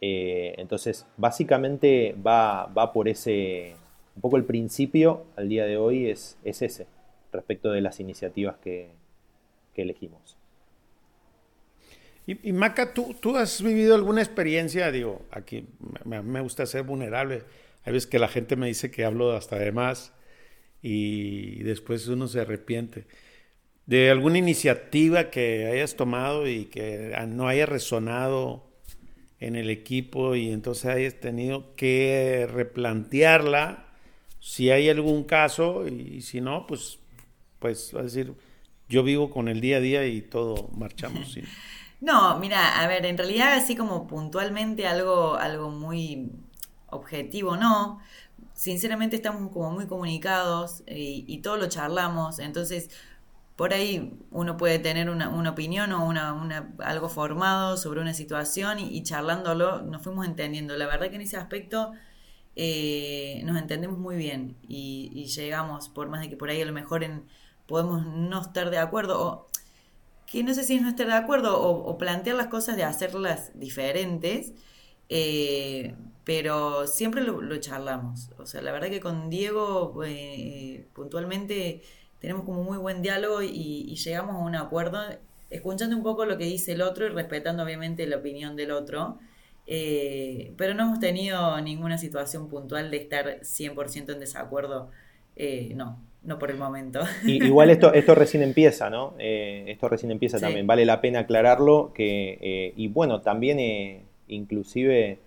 [0.00, 3.74] entonces, básicamente va, va por ese,
[4.18, 6.88] un poco el principio al día de hoy es, es ese,
[7.32, 8.90] respecto de las iniciativas que,
[9.76, 10.36] elegimos.
[12.26, 14.90] Y, Maca, ¿tú, ¿tú, has vivido alguna experiencia?
[14.90, 15.68] Digo, aquí
[16.04, 17.44] me, gusta ser vulnerable.
[17.84, 20.12] Hay veces que la gente me dice que hablo hasta de más
[20.82, 23.06] y después uno se arrepiente.
[23.88, 28.68] ¿De alguna iniciativa que hayas tomado y que no haya resonado
[29.40, 33.86] en el equipo y entonces hayas tenido que replantearla
[34.40, 36.98] si hay algún caso y si no, pues,
[37.60, 38.34] pues, a decir,
[38.90, 41.38] yo vivo con el día a día y todo marchamos.
[42.00, 46.30] No, mira, a ver, en realidad así como puntualmente algo, algo muy
[46.90, 47.98] objetivo, no.
[48.54, 52.90] Sinceramente estamos como muy comunicados y, todo lo charlamos, entonces
[53.58, 58.78] por ahí uno puede tener una, opinión o una, una, algo formado sobre una situación
[58.78, 60.76] y, charlándolo nos fuimos entendiendo.
[60.76, 61.90] La verdad que en ese aspecto
[62.54, 66.72] eh, nos entendemos muy bien y, llegamos, por más de que por ahí a lo
[66.72, 67.04] mejor
[67.66, 69.48] podemos no estar de acuerdo, o
[70.30, 73.50] que no sé si es no estar de acuerdo, o, plantear las cosas de hacerlas
[73.58, 74.52] diferentes,
[75.08, 78.30] eh, pero siempre lo, charlamos.
[78.38, 81.82] O sea, la verdad que con Diego eh, puntualmente
[82.20, 85.00] tenemos como muy buen diálogo y, llegamos a un acuerdo,
[85.50, 89.18] escuchando un poco lo que dice el otro y respetando obviamente la opinión del otro.
[89.66, 94.90] Eh, pero no hemos tenido ninguna situación puntual de estar 100% en desacuerdo.
[95.36, 97.00] Eh, no, no por el momento.
[97.24, 99.14] igual esto, esto recién empieza, ¿no?
[99.18, 100.66] Eh, esto recién empieza también.
[100.66, 101.92] Vale la pena aclararlo.
[101.94, 105.18] Que, y bueno, también inclusive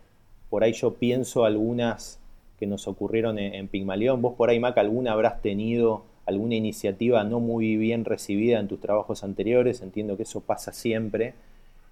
[0.49, 2.19] por ahí yo pienso algunas
[2.59, 4.21] que nos ocurrieron en, Pigmalión.
[4.21, 8.79] Vos por ahí, Mac, alguna habrás tenido alguna iniciativa no muy bien recibida en tus
[8.79, 9.81] trabajos anteriores.
[9.81, 11.33] Entiendo que eso pasa siempre.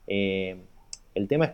[0.08, 1.52] el tema es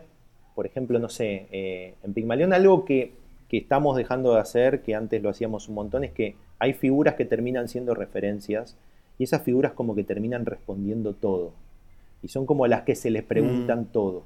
[0.56, 3.12] por ejemplo, no sé, eh, en Pigmalión algo que,
[3.50, 7.24] estamos dejando de hacer, que antes lo hacíamos un montón, es que hay figuras que
[7.24, 8.76] terminan siendo referencias
[9.18, 11.52] y esas figuras como que terminan respondiendo todo.
[12.22, 13.86] Y son como las que se les preguntan mm.
[13.92, 14.24] todo.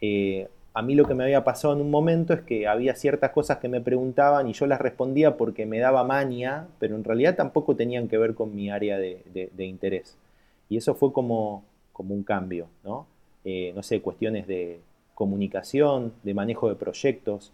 [0.00, 3.30] Eh, a mí lo que me había pasado en un momento es que había ciertas
[3.32, 7.36] cosas que me preguntaban y yo las respondía porque me daba mania, pero en realidad
[7.36, 10.16] tampoco tenían que ver con mi área de, interés.
[10.68, 13.06] Y eso fue como, como un cambio, ¿no?
[13.44, 14.80] Eh, no sé, cuestiones de
[15.14, 17.52] comunicación, de manejo de proyectos.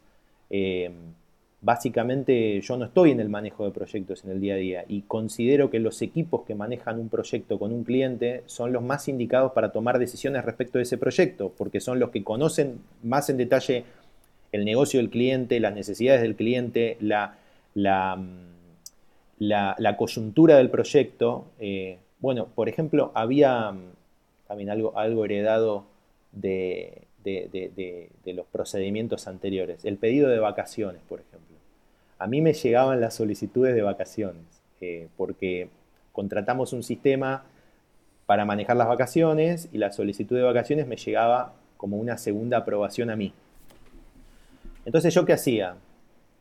[0.50, 0.90] Eh,
[1.60, 5.02] básicamente yo no estoy en el manejo de proyectos en el día a día y
[5.02, 9.52] considero que los equipos que manejan un proyecto con un cliente son los más indicados
[9.52, 13.84] para tomar decisiones respecto de ese proyecto, porque son los que conocen más en detalle
[14.52, 17.36] el negocio del cliente, las necesidades del cliente, la,
[17.74, 21.46] la, mm, coyuntura del proyecto.
[21.58, 23.80] Eh, bueno, por ejemplo, había mm,
[24.46, 25.84] también algo, algo heredado
[26.32, 29.84] de, de, los procedimientos anteriores.
[29.84, 31.47] El pedido de vacaciones, por ejemplo.
[32.18, 34.42] A mí me llegaban las solicitudes de vacaciones,
[34.80, 35.68] eh, porque
[36.12, 37.44] contratamos un sistema
[38.26, 43.10] para manejar las vacaciones y la solicitud de vacaciones me llegaba como una segunda aprobación
[43.10, 43.32] a mí.
[44.84, 45.76] Entonces yo qué hacía?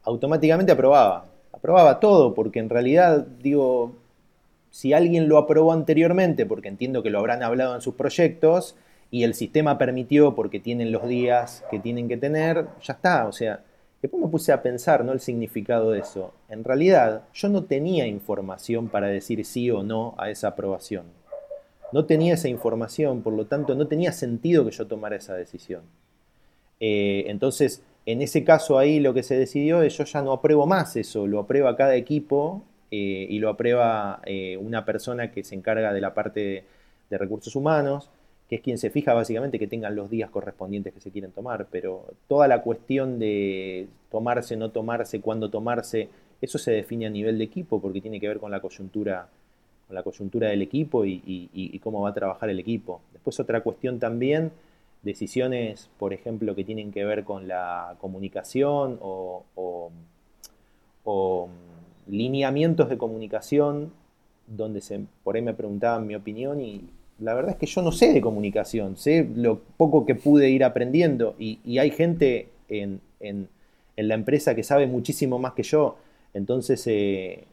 [0.04, 1.26] Automáticamente aprobaba.
[1.54, 3.96] Aprobaba todo, porque en realidad, digo,
[4.70, 8.76] si alguien lo aprobó anteriormente, porque entiendo que lo habrán hablado en sus proyectos,
[9.10, 13.32] y el sistema permitió porque tienen los días que tienen que tener, ya está, o
[13.32, 13.62] sea,
[14.02, 15.12] después me puse a pensar, ¿no?
[15.12, 16.34] El significado de eso.
[16.50, 21.06] En realidad, yo no tenía información para decir sí o no a esa aprobación.
[21.94, 25.82] No tenía esa información, por lo tanto, no tenía sentido que yo tomara esa decisión.
[26.80, 30.66] Eh, entonces, en ese caso ahí lo que se decidió es yo ya no apruebo
[30.66, 35.56] más eso, lo aprueba cada equipo eh, y lo aprueba eh, una persona que se
[35.56, 36.64] encarga de la parte
[37.10, 38.10] de recursos humanos
[38.50, 41.68] que es quien se fija básicamente que tengan los días correspondientes que se quieren tomar,
[41.70, 46.10] pero toda la cuestión de tomarse, no tomarse, cuándo tomarse,
[46.42, 49.28] eso se define a nivel de equipo porque tiene que ver con la coyuntura,
[49.88, 53.02] con la coyuntura del equipo y, cómo va a trabajar el equipo.
[53.12, 54.52] Después otra cuestión también,
[55.02, 59.44] decisiones, por ejemplo, que tienen que ver con la comunicación o,
[61.04, 61.50] o
[62.08, 63.92] lineamientos de comunicación,
[64.48, 66.90] donde se, por ahí me preguntaban mi opinión y,
[67.20, 70.64] la verdad es que yo no sé de comunicación, sé lo poco que pude ir
[70.64, 73.02] aprendiendo y, hay gente en,
[73.96, 75.98] la empresa que sabe muchísimo más que yo.
[76.34, 77.46] Entonces, eh,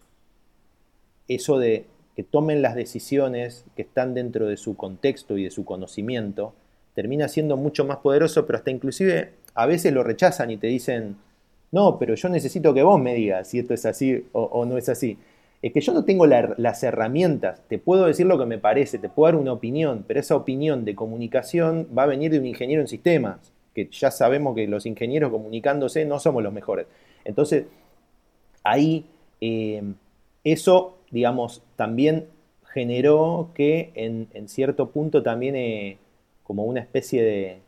[1.26, 5.64] eso de que tomen las decisiones que están dentro de su contexto y de su
[5.64, 6.52] conocimiento,
[6.94, 11.16] termina siendo mucho más poderoso, pero hasta inclusive a veces lo rechazan y te dicen,
[11.72, 14.88] no, pero yo necesito que vos me digas si esto es así o no es
[14.88, 15.18] así
[15.64, 19.08] es que yo no tengo las herramientas, te puedo decir lo que me parece, te
[19.08, 22.82] puedo dar una opinión, pero esa opinión de comunicación va a venir de un ingeniero
[22.82, 26.86] en sistemas, que ya sabemos que los ingenieros comunicándose no somos los mejores.
[27.24, 27.64] Entonces,
[28.62, 29.06] ahí
[29.40, 29.82] eh,
[30.44, 32.26] eso, digamos, también
[32.66, 35.96] generó que en, cierto punto también eh,
[36.42, 37.60] como una especie de,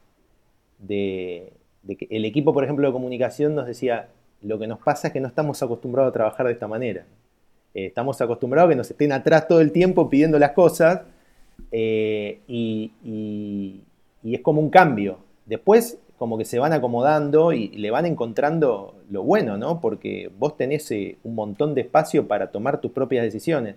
[0.81, 4.11] de, que el equipo, por ejemplo, de comunicación nos decía,
[4.43, 7.07] lo que nos pasa es que no estamos acostumbrados a trabajar de esta manera.
[7.77, 11.03] Eh, estamos acostumbrados a que nos estén atrás todo el tiempo pidiendo las cosas
[11.71, 13.83] eh, y,
[14.25, 15.19] es como un cambio.
[15.45, 19.83] Después como que se van acomodando y, le van encontrando lo bueno, ¿no?
[19.83, 23.77] Porque vos tenés eh, un montón de espacio para tomar tus propias decisiones.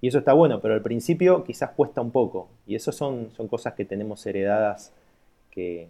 [0.00, 2.48] Y eso está bueno, pero al principio quizás cuesta un poco.
[2.66, 4.94] Y eso son, son cosas que tenemos heredadas
[5.50, 5.88] que,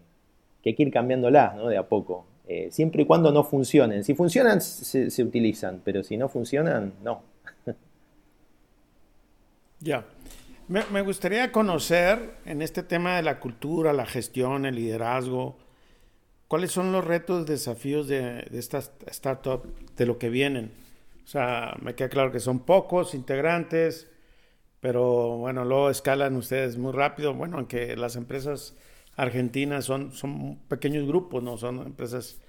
[0.65, 1.69] hay que ir cambiándolas, ¿no?
[1.69, 2.27] De a poco.
[2.71, 4.03] siempre y cuando no funcionen.
[4.03, 7.36] Si funcionan, se utilizan, pero si no funcionan, no.
[9.87, 10.05] Ya.
[10.67, 15.59] Me, gustaría conocer en este tema de la cultura, la gestión, el liderazgo,
[16.49, 20.73] cuáles son los retos, desafíos de, de estas startups, de lo que vienen.
[21.25, 24.11] O sea, me queda claro que son pocos integrantes,
[24.81, 27.33] pero bueno, luego escalan ustedes muy rápido.
[27.33, 28.75] Bueno, aunque las empresas
[29.15, 32.41] argentinas son, son pequeños grupos, no son empresas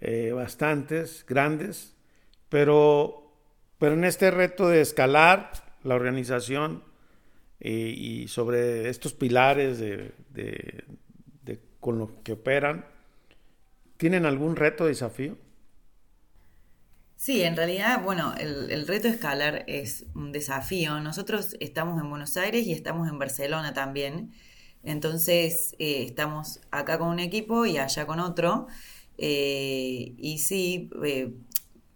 [0.00, 1.94] eh, bastantes, grandes,
[2.48, 3.30] pero,
[3.78, 6.82] pero en este reto de escalar, la organización
[7.60, 10.12] eh, y sobre estos pilares de,
[11.80, 12.84] con los que operan,
[13.96, 15.36] ¿tienen algún reto, desafío?
[17.16, 21.00] Sí, en realidad, bueno, el, reto escalar es un desafío.
[21.00, 24.32] Nosotros estamos en Buenos Aires y estamos en Barcelona también.
[24.84, 28.68] Entonces, eh, estamos acá con un equipo y allá con otro.
[29.18, 30.90] Eh, y sí,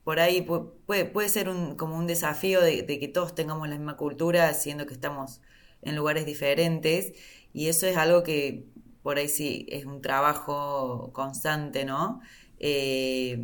[0.05, 3.97] por ahí puede, puede ser un, como un desafío de, que todos tengamos la misma
[3.97, 5.41] cultura, siendo que estamos
[5.83, 7.13] en lugares diferentes,
[7.53, 8.67] y eso es algo que
[9.03, 12.21] por ahí sí es un trabajo constante, ¿no?
[12.59, 13.39] Eh,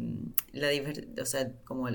[0.53, 0.69] la
[1.21, 1.89] o sea, como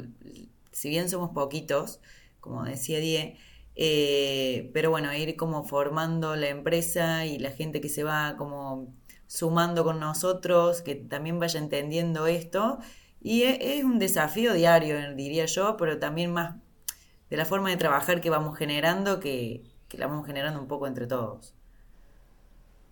[0.71, 1.99] si bien somos poquitos,
[2.41, 3.37] como decía Die,
[3.75, 8.93] eh, pero bueno, ir como formando la empresa y la gente que se va como
[9.27, 12.79] sumando con nosotros, que también vaya entendiendo esto.
[13.23, 16.55] Y e, es un desafío diario, diría yo, pero también más
[17.29, 19.63] de la forma de trabajar que vamos generando, que,
[19.97, 21.53] la vamos generando un poco entre todos.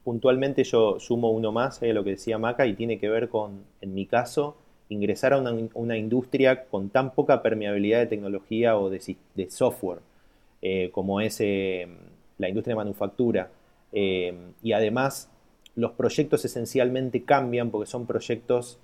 [0.04, 3.66] Puntualmente yo sumo uno más a lo que decía Maca y tiene que ver con,
[3.82, 4.58] en mi caso,
[4.90, 5.38] ingresar a
[5.74, 9.00] una, industria con tan poca permeabilidad de tecnología o de,
[9.50, 10.00] software
[10.62, 11.88] eh, como es eh,
[12.38, 13.50] la industria de manufactura.
[13.94, 15.30] Eh, y además
[15.76, 18.80] los proyectos esencialmente cambian porque son proyectos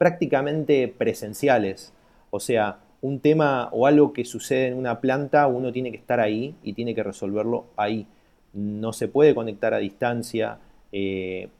[0.00, 1.92] prácticamente presenciales.
[2.30, 6.20] O sea, un tema o algo que sucede en una planta, uno tiene que estar
[6.20, 8.06] ahí y tiene que resolverlo ahí.
[8.54, 10.56] No se puede conectar a distancia.
[10.90, 11.50] Eh,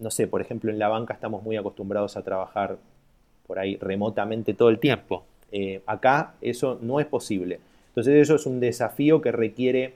[0.00, 2.78] no sé, por ejemplo, en la banca estamos muy acostumbrados a trabajar
[3.46, 5.24] por ahí remotamente todo el tiempo.
[5.52, 7.60] Eh, acá eso no es posible.
[7.90, 9.94] Entonces eso es un desafío que requiere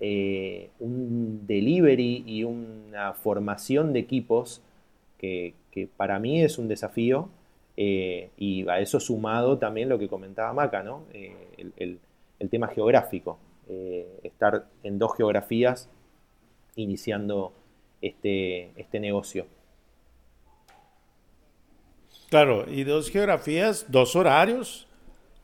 [0.00, 4.62] eh, un delivery y una formación de equipos
[5.18, 5.54] que,
[5.96, 7.28] para mí es un desafío
[7.76, 11.04] eh, y a eso sumado también lo que comentaba Maca, ¿no?
[11.12, 12.00] Eh, el,
[12.50, 13.38] tema geográfico,
[14.22, 15.90] estar en dos geografías
[16.76, 17.52] iniciando
[18.00, 19.46] este, este negocio.
[22.30, 24.88] Claro, y dos geografías, dos horarios,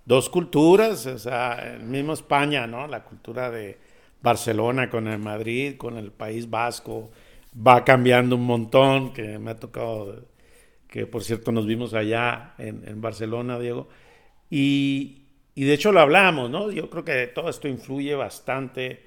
[0.04, 2.86] dos culturas, o sea, el mismo España, ¿no?
[2.86, 3.76] La cultura de,
[4.24, 7.10] Barcelona con el Madrid, con el País Vasco,
[7.54, 10.26] va cambiando un montón, que me ha tocado,
[10.88, 13.88] que por cierto nos vimos allá en, Barcelona, Diego,
[14.50, 16.70] y, y, de hecho lo hablamos, ¿no?
[16.70, 19.02] Yo creo que todo esto influye bastante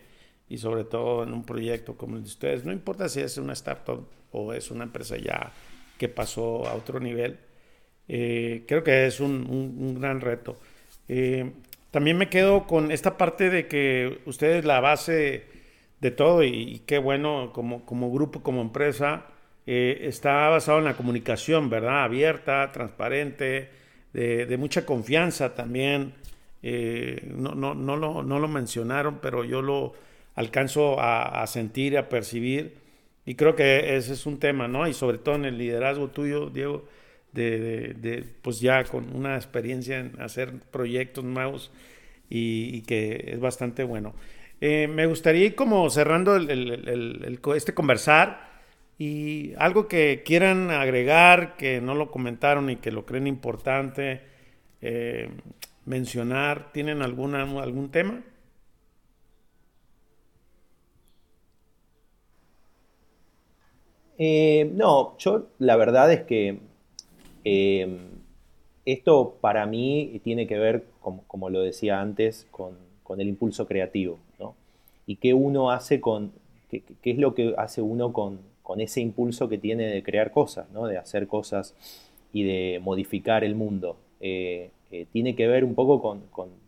[0.50, 3.54] y sobre todo en un proyecto como el de ustedes, no importa si es una
[3.54, 5.52] startup o es una empresa ya
[5.98, 7.38] que pasó a otro nivel,
[8.08, 10.58] eh, creo que es un, un, gran reto.
[11.10, 11.52] Eh,
[11.92, 15.57] también me quedo con esta parte de que ustedes la base
[16.00, 19.26] de todo y, qué bueno como, como, grupo, como empresa,
[19.66, 22.04] eh, está basado en la comunicación, ¿verdad?
[22.04, 23.70] Abierta, transparente,
[24.14, 26.14] de, mucha confianza también.
[26.64, 29.94] Eh, no, no, no, lo, no, lo, mencionaron, pero yo lo
[30.36, 32.78] alcanzo a, sentir y a percibir.
[33.26, 34.88] Y creo que ese es un tema, ¿no?
[34.88, 36.86] Y sobre todo en el liderazgo tuyo, Diego,
[37.34, 41.72] de, pues ya con una experiencia en hacer proyectos nuevos
[42.30, 44.16] y, que es bastante bueno.
[44.62, 46.36] Eh, me gustaría ir como cerrando
[47.56, 48.50] este conversar
[48.98, 54.22] y algo que quieran agregar, que no lo comentaron y que lo creen importante
[54.82, 55.30] eh,
[55.86, 56.72] mencionar.
[56.72, 58.24] ¿Tienen alguna, algún tema?
[64.18, 66.60] Eh, no, yo la verdad es que
[67.50, 68.10] Em,
[68.86, 72.78] esto para mí tiene que ver, como, lo decía antes, con,
[73.16, 74.56] el impulso creativo, ¿no?
[75.06, 76.32] Y qué uno hace con,
[76.70, 78.40] qué, es lo que hace uno con,
[78.80, 80.88] ese impulso que tiene de crear cosas, ¿no?
[80.88, 81.74] De hacer cosas
[82.34, 83.96] y de modificar el mundo.
[84.20, 86.68] Eh, eh, tiene que ver un poco con,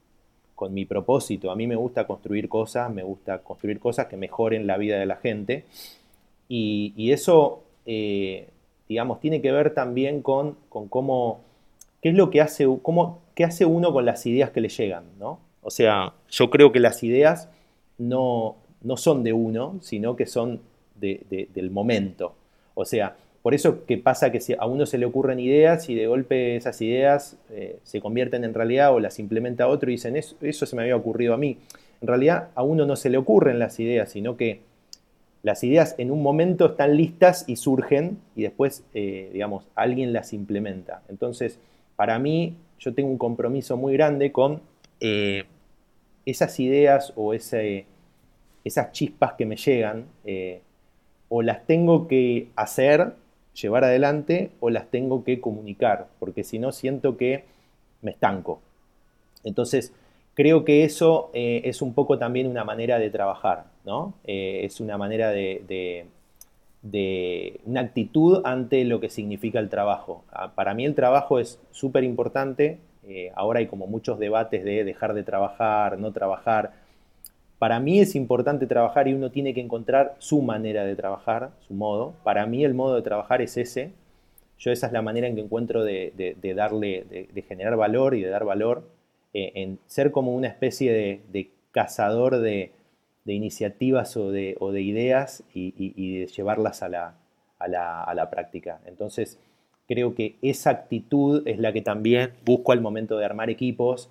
[0.72, 1.52] mi propósito.
[1.52, 5.06] A mí me gusta construir cosas, me gusta construir cosas que mejoren la vida de
[5.06, 5.66] la gente.
[6.50, 8.48] Y, eso eh,
[8.90, 11.42] digamos, tiene que ver también con, cómo,
[12.02, 15.06] qué es lo que hace, cómo, qué hace uno con las ideas que le llegan,
[15.20, 15.40] ¿no?
[15.70, 17.48] O sea, yo creo que las ideas
[18.00, 20.62] no, no son de uno, sino que son
[20.96, 22.34] del momento.
[22.74, 26.08] O sea, por eso que pasa que a uno se le ocurren ideas y de
[26.08, 30.36] golpe esas ideas eh, se convierten en realidad o las implementa otro y dicen, eso,
[30.42, 31.60] eso se me había ocurrido a mí.
[32.02, 34.62] En realidad a uno no se le ocurren las ideas, sino que
[35.44, 40.34] las ideas en un momento están listas y surgen y después, eh, digamos, alguien las
[40.34, 41.04] implementa.
[41.10, 41.60] Entonces,
[41.96, 44.62] para mí, yo tengo un compromiso muy grande con
[45.00, 45.44] eh,
[46.26, 47.86] esas ideas o ese,
[48.64, 50.62] esas chispas que me llegan, eh,
[51.30, 53.14] o las tengo que hacer,
[53.54, 57.46] llevar adelante, o las tengo que comunicar, porque si no siento que
[58.02, 58.62] me estanco.
[59.44, 59.94] Entonces,
[60.34, 63.66] creo que eso es un poco también una manera de trabajar.
[64.26, 66.06] Eh, es una manera de,
[67.66, 70.24] una actitud ante lo que significa el trabajo.
[70.32, 72.80] Ah, para mí el trabajo es súper importante.
[73.10, 76.74] Eh, ahora hay como muchos debates de dejar de trabajar, no trabajar.
[77.58, 81.74] Para mí es importante trabajar y uno tiene que encontrar su manera de trabajar, su
[81.74, 82.14] modo.
[82.24, 83.92] Para mí el modo de trabajar es ese.
[84.58, 86.14] Yo esa es la manera en que encuentro de,
[86.56, 88.84] darle, de, generar valor y de dar valor,
[89.34, 92.74] eh, en ser como una especie de cazador de,
[93.30, 98.82] de iniciativas o de, ideas y, de llevarlas a la, práctica.
[98.88, 99.40] Entonces,
[99.90, 104.10] creo que esa actitud es la que también busco al momento de armar equipos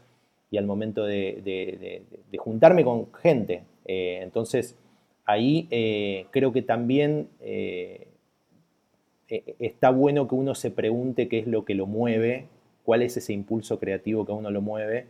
[0.51, 2.03] y al momento de,
[2.37, 3.62] juntarme con gente.
[3.87, 4.76] Eh, entonces,
[5.24, 5.66] ahí
[6.31, 7.29] creo que también
[9.29, 12.49] está bueno que uno se pregunte qué es lo que lo mueve,
[12.85, 15.07] cuál es ese impulso creativo que a uno lo mueve,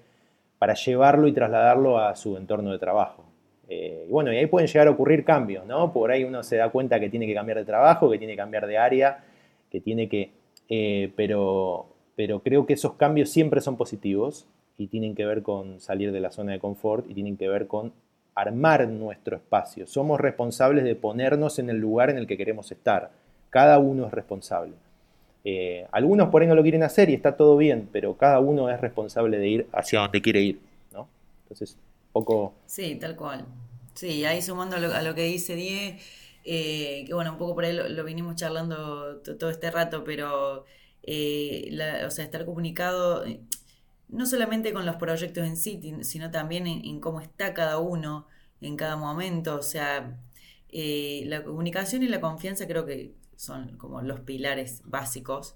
[0.59, 3.25] para llevarlo y trasladarlo a su entorno de trabajo.
[3.69, 5.93] Eh, y bueno, y ahí pueden llegar a ocurrir cambios, ¿no?
[5.93, 8.39] Por ahí uno se da cuenta que tiene que cambiar de trabajo, que tiene que
[8.39, 9.25] cambiar de área,
[9.71, 10.31] que tiene que...
[10.69, 14.47] Eh, pero, pero creo que esos cambios siempre son positivos
[14.77, 17.67] y tienen que ver con salir de la zona de confort y tienen que ver
[17.67, 17.93] con
[18.35, 19.87] armar nuestro espacio.
[19.87, 23.11] Somos responsables de ponernos en el lugar en el que queremos estar.
[23.51, 24.75] Cada uno es responsable.
[25.45, 28.71] Eh, algunos por ahí no lo quieren hacer y está todo bien, pero cada uno
[28.71, 30.61] es responsable de ir hacia donde quiere ir,
[30.93, 31.09] ¿no?
[31.43, 31.77] Entonces,
[32.13, 32.53] poco...
[32.67, 33.45] Sí, tal cual.
[33.95, 35.99] Sí, ahí sumando a lo, que dice Die,
[36.51, 40.65] eh, que bueno, un poco por ahí lo, vinimos charlando todo este rato, pero,
[41.03, 41.71] eh,
[42.07, 43.23] o sea, estar comunicado
[44.09, 48.27] no solamente con los proyectos en sí, sino también en, cómo está cada uno
[48.63, 50.19] en cada momento, o sea,
[50.73, 55.55] la comunicación y la confianza creo que son como los pilares básicos,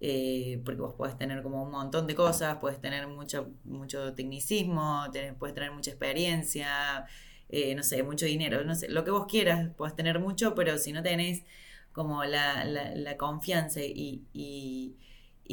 [0.00, 5.04] eh, porque vos podés tener como un montón de cosas, puedes tener mucho, mucho tecnicismo,
[5.38, 7.06] puedes tener mucha experiencia,
[7.52, 10.78] eh, no sé, mucho dinero, no sé, lo que vos quieras, puedes tener mucho, pero
[10.78, 11.44] si no tenés
[11.92, 14.96] como la, la, confianza y, y,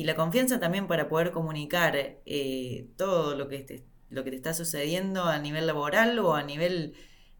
[0.06, 4.54] la confianza también para poder comunicar eh, todo lo que, te, lo que te está
[4.54, 6.94] sucediendo a nivel laboral o a nivel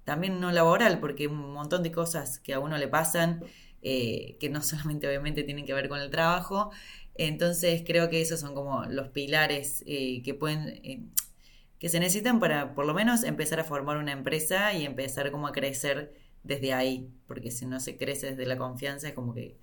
[0.04, 3.42] también no laboral, porque un montón de cosas que a uno le pasan
[3.82, 6.72] eh, que no solamente obviamente tienen que ver con el trabajo.
[7.16, 11.14] Entonces creo que esos son como los pilares que pueden,
[11.80, 15.48] que se necesitan para por lo menos empezar a formar una empresa y empezar como
[15.48, 16.14] a crecer
[16.44, 19.58] desde ahí, porque si no se crece desde la confianza es como que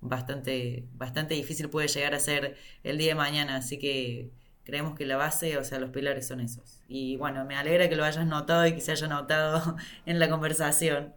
[0.00, 4.30] bastante, bastante difícil puede llegar a ser el día de mañana, así que
[4.64, 6.82] creemos que la base, o sea, los pilares son esos.
[6.88, 9.76] Y bueno, me alegra que lo hayas notado y que se haya notado
[10.06, 11.14] en la conversación.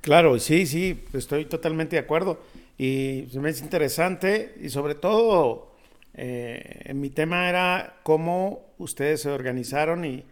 [0.00, 2.40] Claro, sí, sí, estoy totalmente de acuerdo.
[2.78, 5.75] Y me es interesante y sobre todo
[6.16, 10.24] eh, mi tema era cómo ustedes se organizaron y,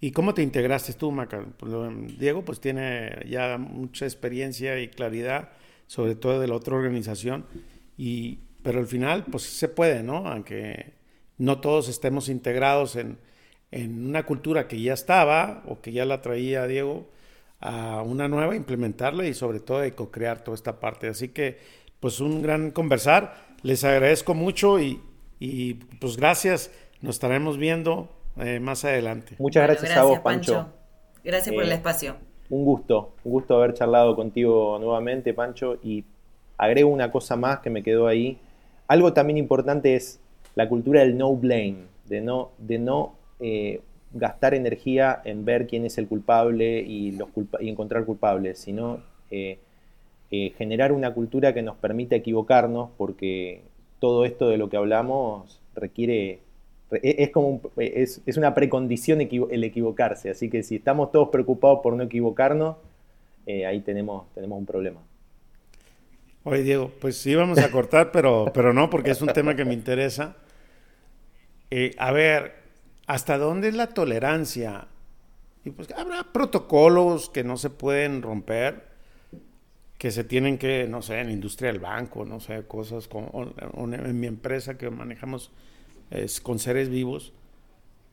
[0.00, 1.44] y cómo te integraste tú, Maca.
[1.58, 1.72] Pues,
[2.18, 5.50] Diego pues tiene ya mucha experiencia y claridad,
[5.88, 7.44] sobre todo de la otra organización,
[7.98, 10.28] y, pero al final pues se puede, ¿no?
[10.28, 10.94] Aunque
[11.38, 13.18] no todos estemos integrados en,
[13.72, 17.10] en una cultura que ya estaba o que ya la traía Diego,
[17.58, 21.08] a una nueva, implementarla y sobre todo de co-crear toda esta parte.
[21.08, 21.58] Así que,
[21.98, 23.56] pues un gran conversar.
[23.62, 25.00] Les agradezco mucho y,
[26.00, 26.70] pues gracias.
[27.00, 28.08] Nos estaremos viendo
[28.38, 29.34] eh, más adelante.
[29.38, 30.68] Muchas gracias, a vos, Pancho.
[31.22, 32.16] Gracias por el eh, espacio.
[32.48, 35.78] Un gusto, un gusto haber charlado contigo nuevamente, Pancho.
[35.82, 36.04] Y
[36.56, 38.38] agrego una cosa más que me quedó ahí.
[38.88, 40.20] Algo también importante es
[40.54, 43.80] la cultura del no blame, de no, de no eh,
[44.12, 47.28] gastar energía en ver quién es el culpable y, los
[47.60, 49.58] y encontrar culpables, sino eh,
[50.30, 53.62] eh, generar una cultura que nos permita equivocarnos, porque
[53.98, 56.40] todo esto de lo que hablamos requiere,
[56.90, 61.94] e, es, como es, una precondición el equivocarse, así que si estamos todos preocupados por
[61.94, 62.76] no equivocarnos,
[63.46, 65.00] eh, ahí tenemos, tenemos un problema.
[66.44, 69.64] Oye, Diego, pues sí vamos a cortar, pero, pero no, porque es un tema que
[69.64, 70.36] me interesa.
[71.98, 72.66] a ver,
[73.06, 74.88] ¿Hasta dónde es la tolerancia?
[75.64, 78.84] Y pues habrá protocolos que no se pueden romper,
[80.06, 83.52] que se tienen que, no sé, en industria del banco, no sé, cosas como
[83.92, 85.50] en mi empresa que manejamos
[86.12, 87.32] es con seres vivos.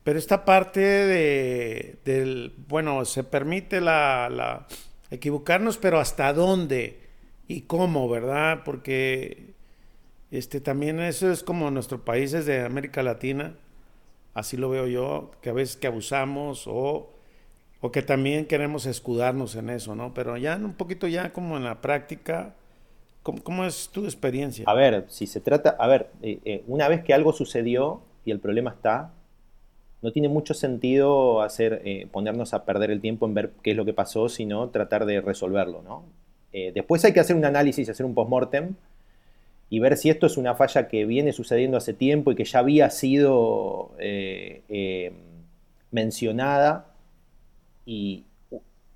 [0.02, 4.66] Pero esta parte de, del, bueno, se permite la, la,
[5.12, 6.98] equivocarnos, pero hasta dónde
[7.46, 8.62] y cómo, ¿verdad?
[8.64, 9.54] Porque
[10.32, 13.54] este también eso es como nuestros países de América Latina
[14.34, 17.13] así lo veo yo, que a veces que abusamos o,
[17.84, 20.14] o que también queremos escudarnos en eso, ¿no?
[20.14, 22.54] Pero ya un poquito ya como en la práctica,
[23.22, 24.64] ¿cómo, es tu experiencia?
[24.66, 28.30] A ver, si se trata, a ver, eh, eh, una vez que algo sucedió y
[28.30, 29.12] el problema está,
[30.00, 33.76] no tiene mucho sentido hacer, eh, ponernos a perder el tiempo en ver qué es
[33.76, 36.04] lo que pasó, sino tratar de resolverlo, ¿no?
[36.72, 38.76] después hay que hacer un análisis, hacer un postmortem,
[39.68, 42.60] y ver si esto es una falla que viene sucediendo hace tiempo y que ya
[42.60, 45.12] había sido eh, eh,
[45.90, 46.93] mencionada
[47.84, 48.24] y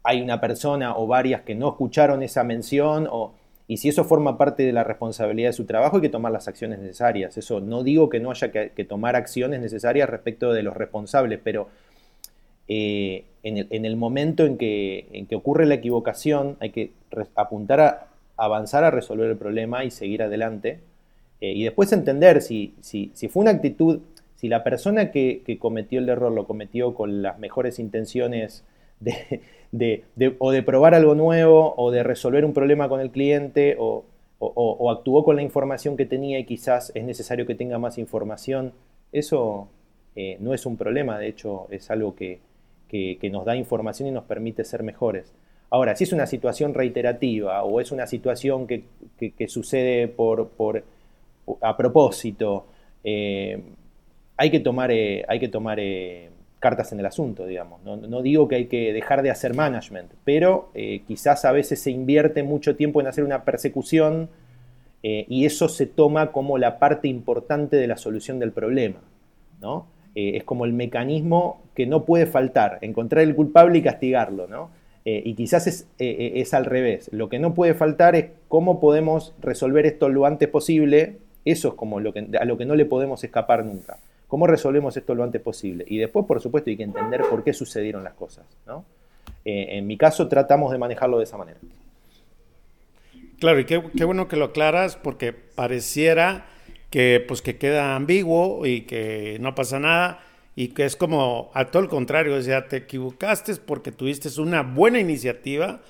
[0.03, 3.35] hay una persona o varias que no escucharon esa mención o,
[3.67, 6.49] y si eso forma parte de la responsabilidad de su trabajo hay que tomar las
[6.49, 7.37] acciones necesarias.
[7.37, 11.69] Eso no digo que no haya que, tomar acciones necesarias respecto de los responsables, pero
[12.67, 16.93] eh, en, el, momento en que, en que ocurre la equivocación hay que
[17.35, 18.07] apuntar a,
[18.39, 20.81] avanzar a resolver el problema y seguir adelante.
[21.43, 24.01] Eh, y después entender si, si, fue una actitud,
[24.37, 28.65] Si la persona que, cometió el error lo cometió con las mejores intenciones
[29.01, 30.05] de,
[30.39, 34.05] o de probar algo nuevo o de resolver un problema con el cliente o,
[34.91, 38.73] actuó con la información que tenía y quizás es necesario que tenga más información,
[39.11, 39.69] eso
[40.15, 42.41] eh, no es un problema, de hecho es algo que,
[43.31, 45.33] nos da información y nos permite ser mejores.
[45.71, 50.85] Ahora, si es una situación reiterativa o es una situación que, sucede por, por,
[51.61, 52.67] a propósito,
[53.03, 53.61] eh,
[54.37, 55.81] hay que tomar, eh, hay que tomar
[56.59, 57.83] cartas en el asunto, digamos.
[57.83, 60.71] No, digo que hay que dejar de hacer management, pero
[61.07, 64.29] quizás a veces se invierte mucho tiempo en hacer una persecución
[65.03, 69.01] y eso se toma como la parte importante de la solución del problema.
[69.61, 69.87] ¿no?
[70.15, 74.47] es como el mecanismo que no puede faltar, encontrar el culpable y castigarlo.
[74.49, 74.71] ¿no?
[75.05, 77.09] y quizás es, es, al revés.
[77.13, 81.19] Lo que no puede faltar es cómo podemos resolver esto lo antes posible
[81.53, 82.13] eso es como a lo
[82.59, 83.99] que no le podemos escapar nunca.
[84.29, 85.85] ¿Cómo resolvemos esto lo antes posible?
[85.89, 88.45] Y después, por supuesto, hay que entender por qué sucedieron las cosas.
[89.45, 91.59] Eh, en mi caso, tratamos de manejarlo de esa manera.
[93.41, 96.47] Claro, y qué, bueno que lo aclaras, porque pareciera
[96.91, 100.21] que, pues, que queda ambiguo y que no pasa nada,
[100.55, 104.63] y que es como a todo el contrario, o sea, te equivocaste porque tuviste una
[104.63, 105.81] buena iniciativa,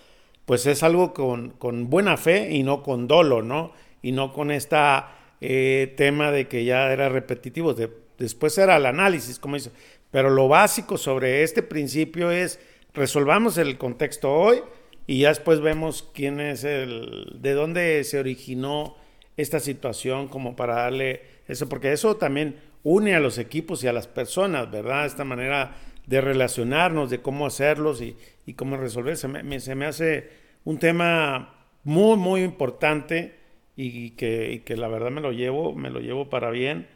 [0.44, 3.72] pues es algo con, con buena fe y no con dolo, ¿no?
[4.00, 7.74] Y no con esta eh, tema de que ya era repetitivo.
[8.18, 9.70] Después era el análisis, como dice.
[10.10, 12.58] Pero lo básico sobre este principio es
[12.94, 14.60] resolvamos el contexto hoy
[15.06, 18.96] y ya después vemos quién es el, de dónde se originó
[19.36, 23.92] esta situación como para darle eso, porque eso también une a los equipos y a
[23.92, 25.06] las personas, ¿verdad?
[25.06, 28.16] Esta manera de relacionarnos, de cómo hacerlos y,
[28.54, 29.16] cómo resolver.
[29.16, 30.30] Se me, se me hace
[30.64, 31.54] un tema
[31.84, 33.36] muy, muy importante
[33.76, 36.88] y que, que la verdad me lo llevo, me lo llevo para bien,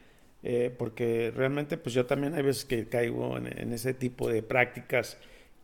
[0.43, 5.19] eh, porque realmente pues yo también hay veces que caigo en, ese tipo de prácticas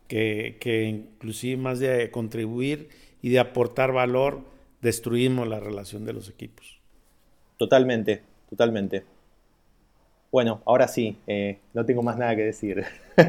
[0.06, 2.88] que, que, inclusive más de contribuir
[3.20, 4.40] y de aportar valor,
[4.80, 6.80] destruimos la relación de los equipos.
[7.56, 9.04] Totalmente, totalmente.
[10.30, 12.84] Bueno, ahora sí, eh, no tengo más nada que decir.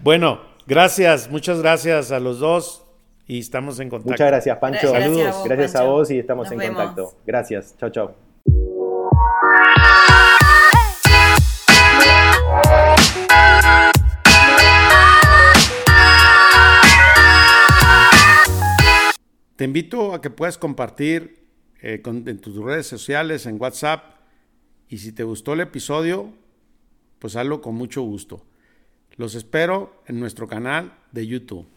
[0.00, 2.84] bueno, gracias, muchas gracias a los dos
[3.26, 4.10] y estamos en contacto.
[4.10, 4.90] Muchas gracias, Pancho.
[4.90, 5.44] Saludos.
[5.44, 7.14] Gracias a vos, y estamos en contacto.
[7.24, 7.76] Gracias.
[7.78, 8.81] Chao, chao.
[19.62, 21.46] Te invito a que puedas compartir
[21.80, 24.16] eh, en tus redes sociales, en WhatsApp,
[24.88, 26.32] y si te gustó el episodio,
[27.20, 28.44] pues hazlo con mucho gusto.
[29.16, 31.68] Los espero en nuestro canal de YouTube.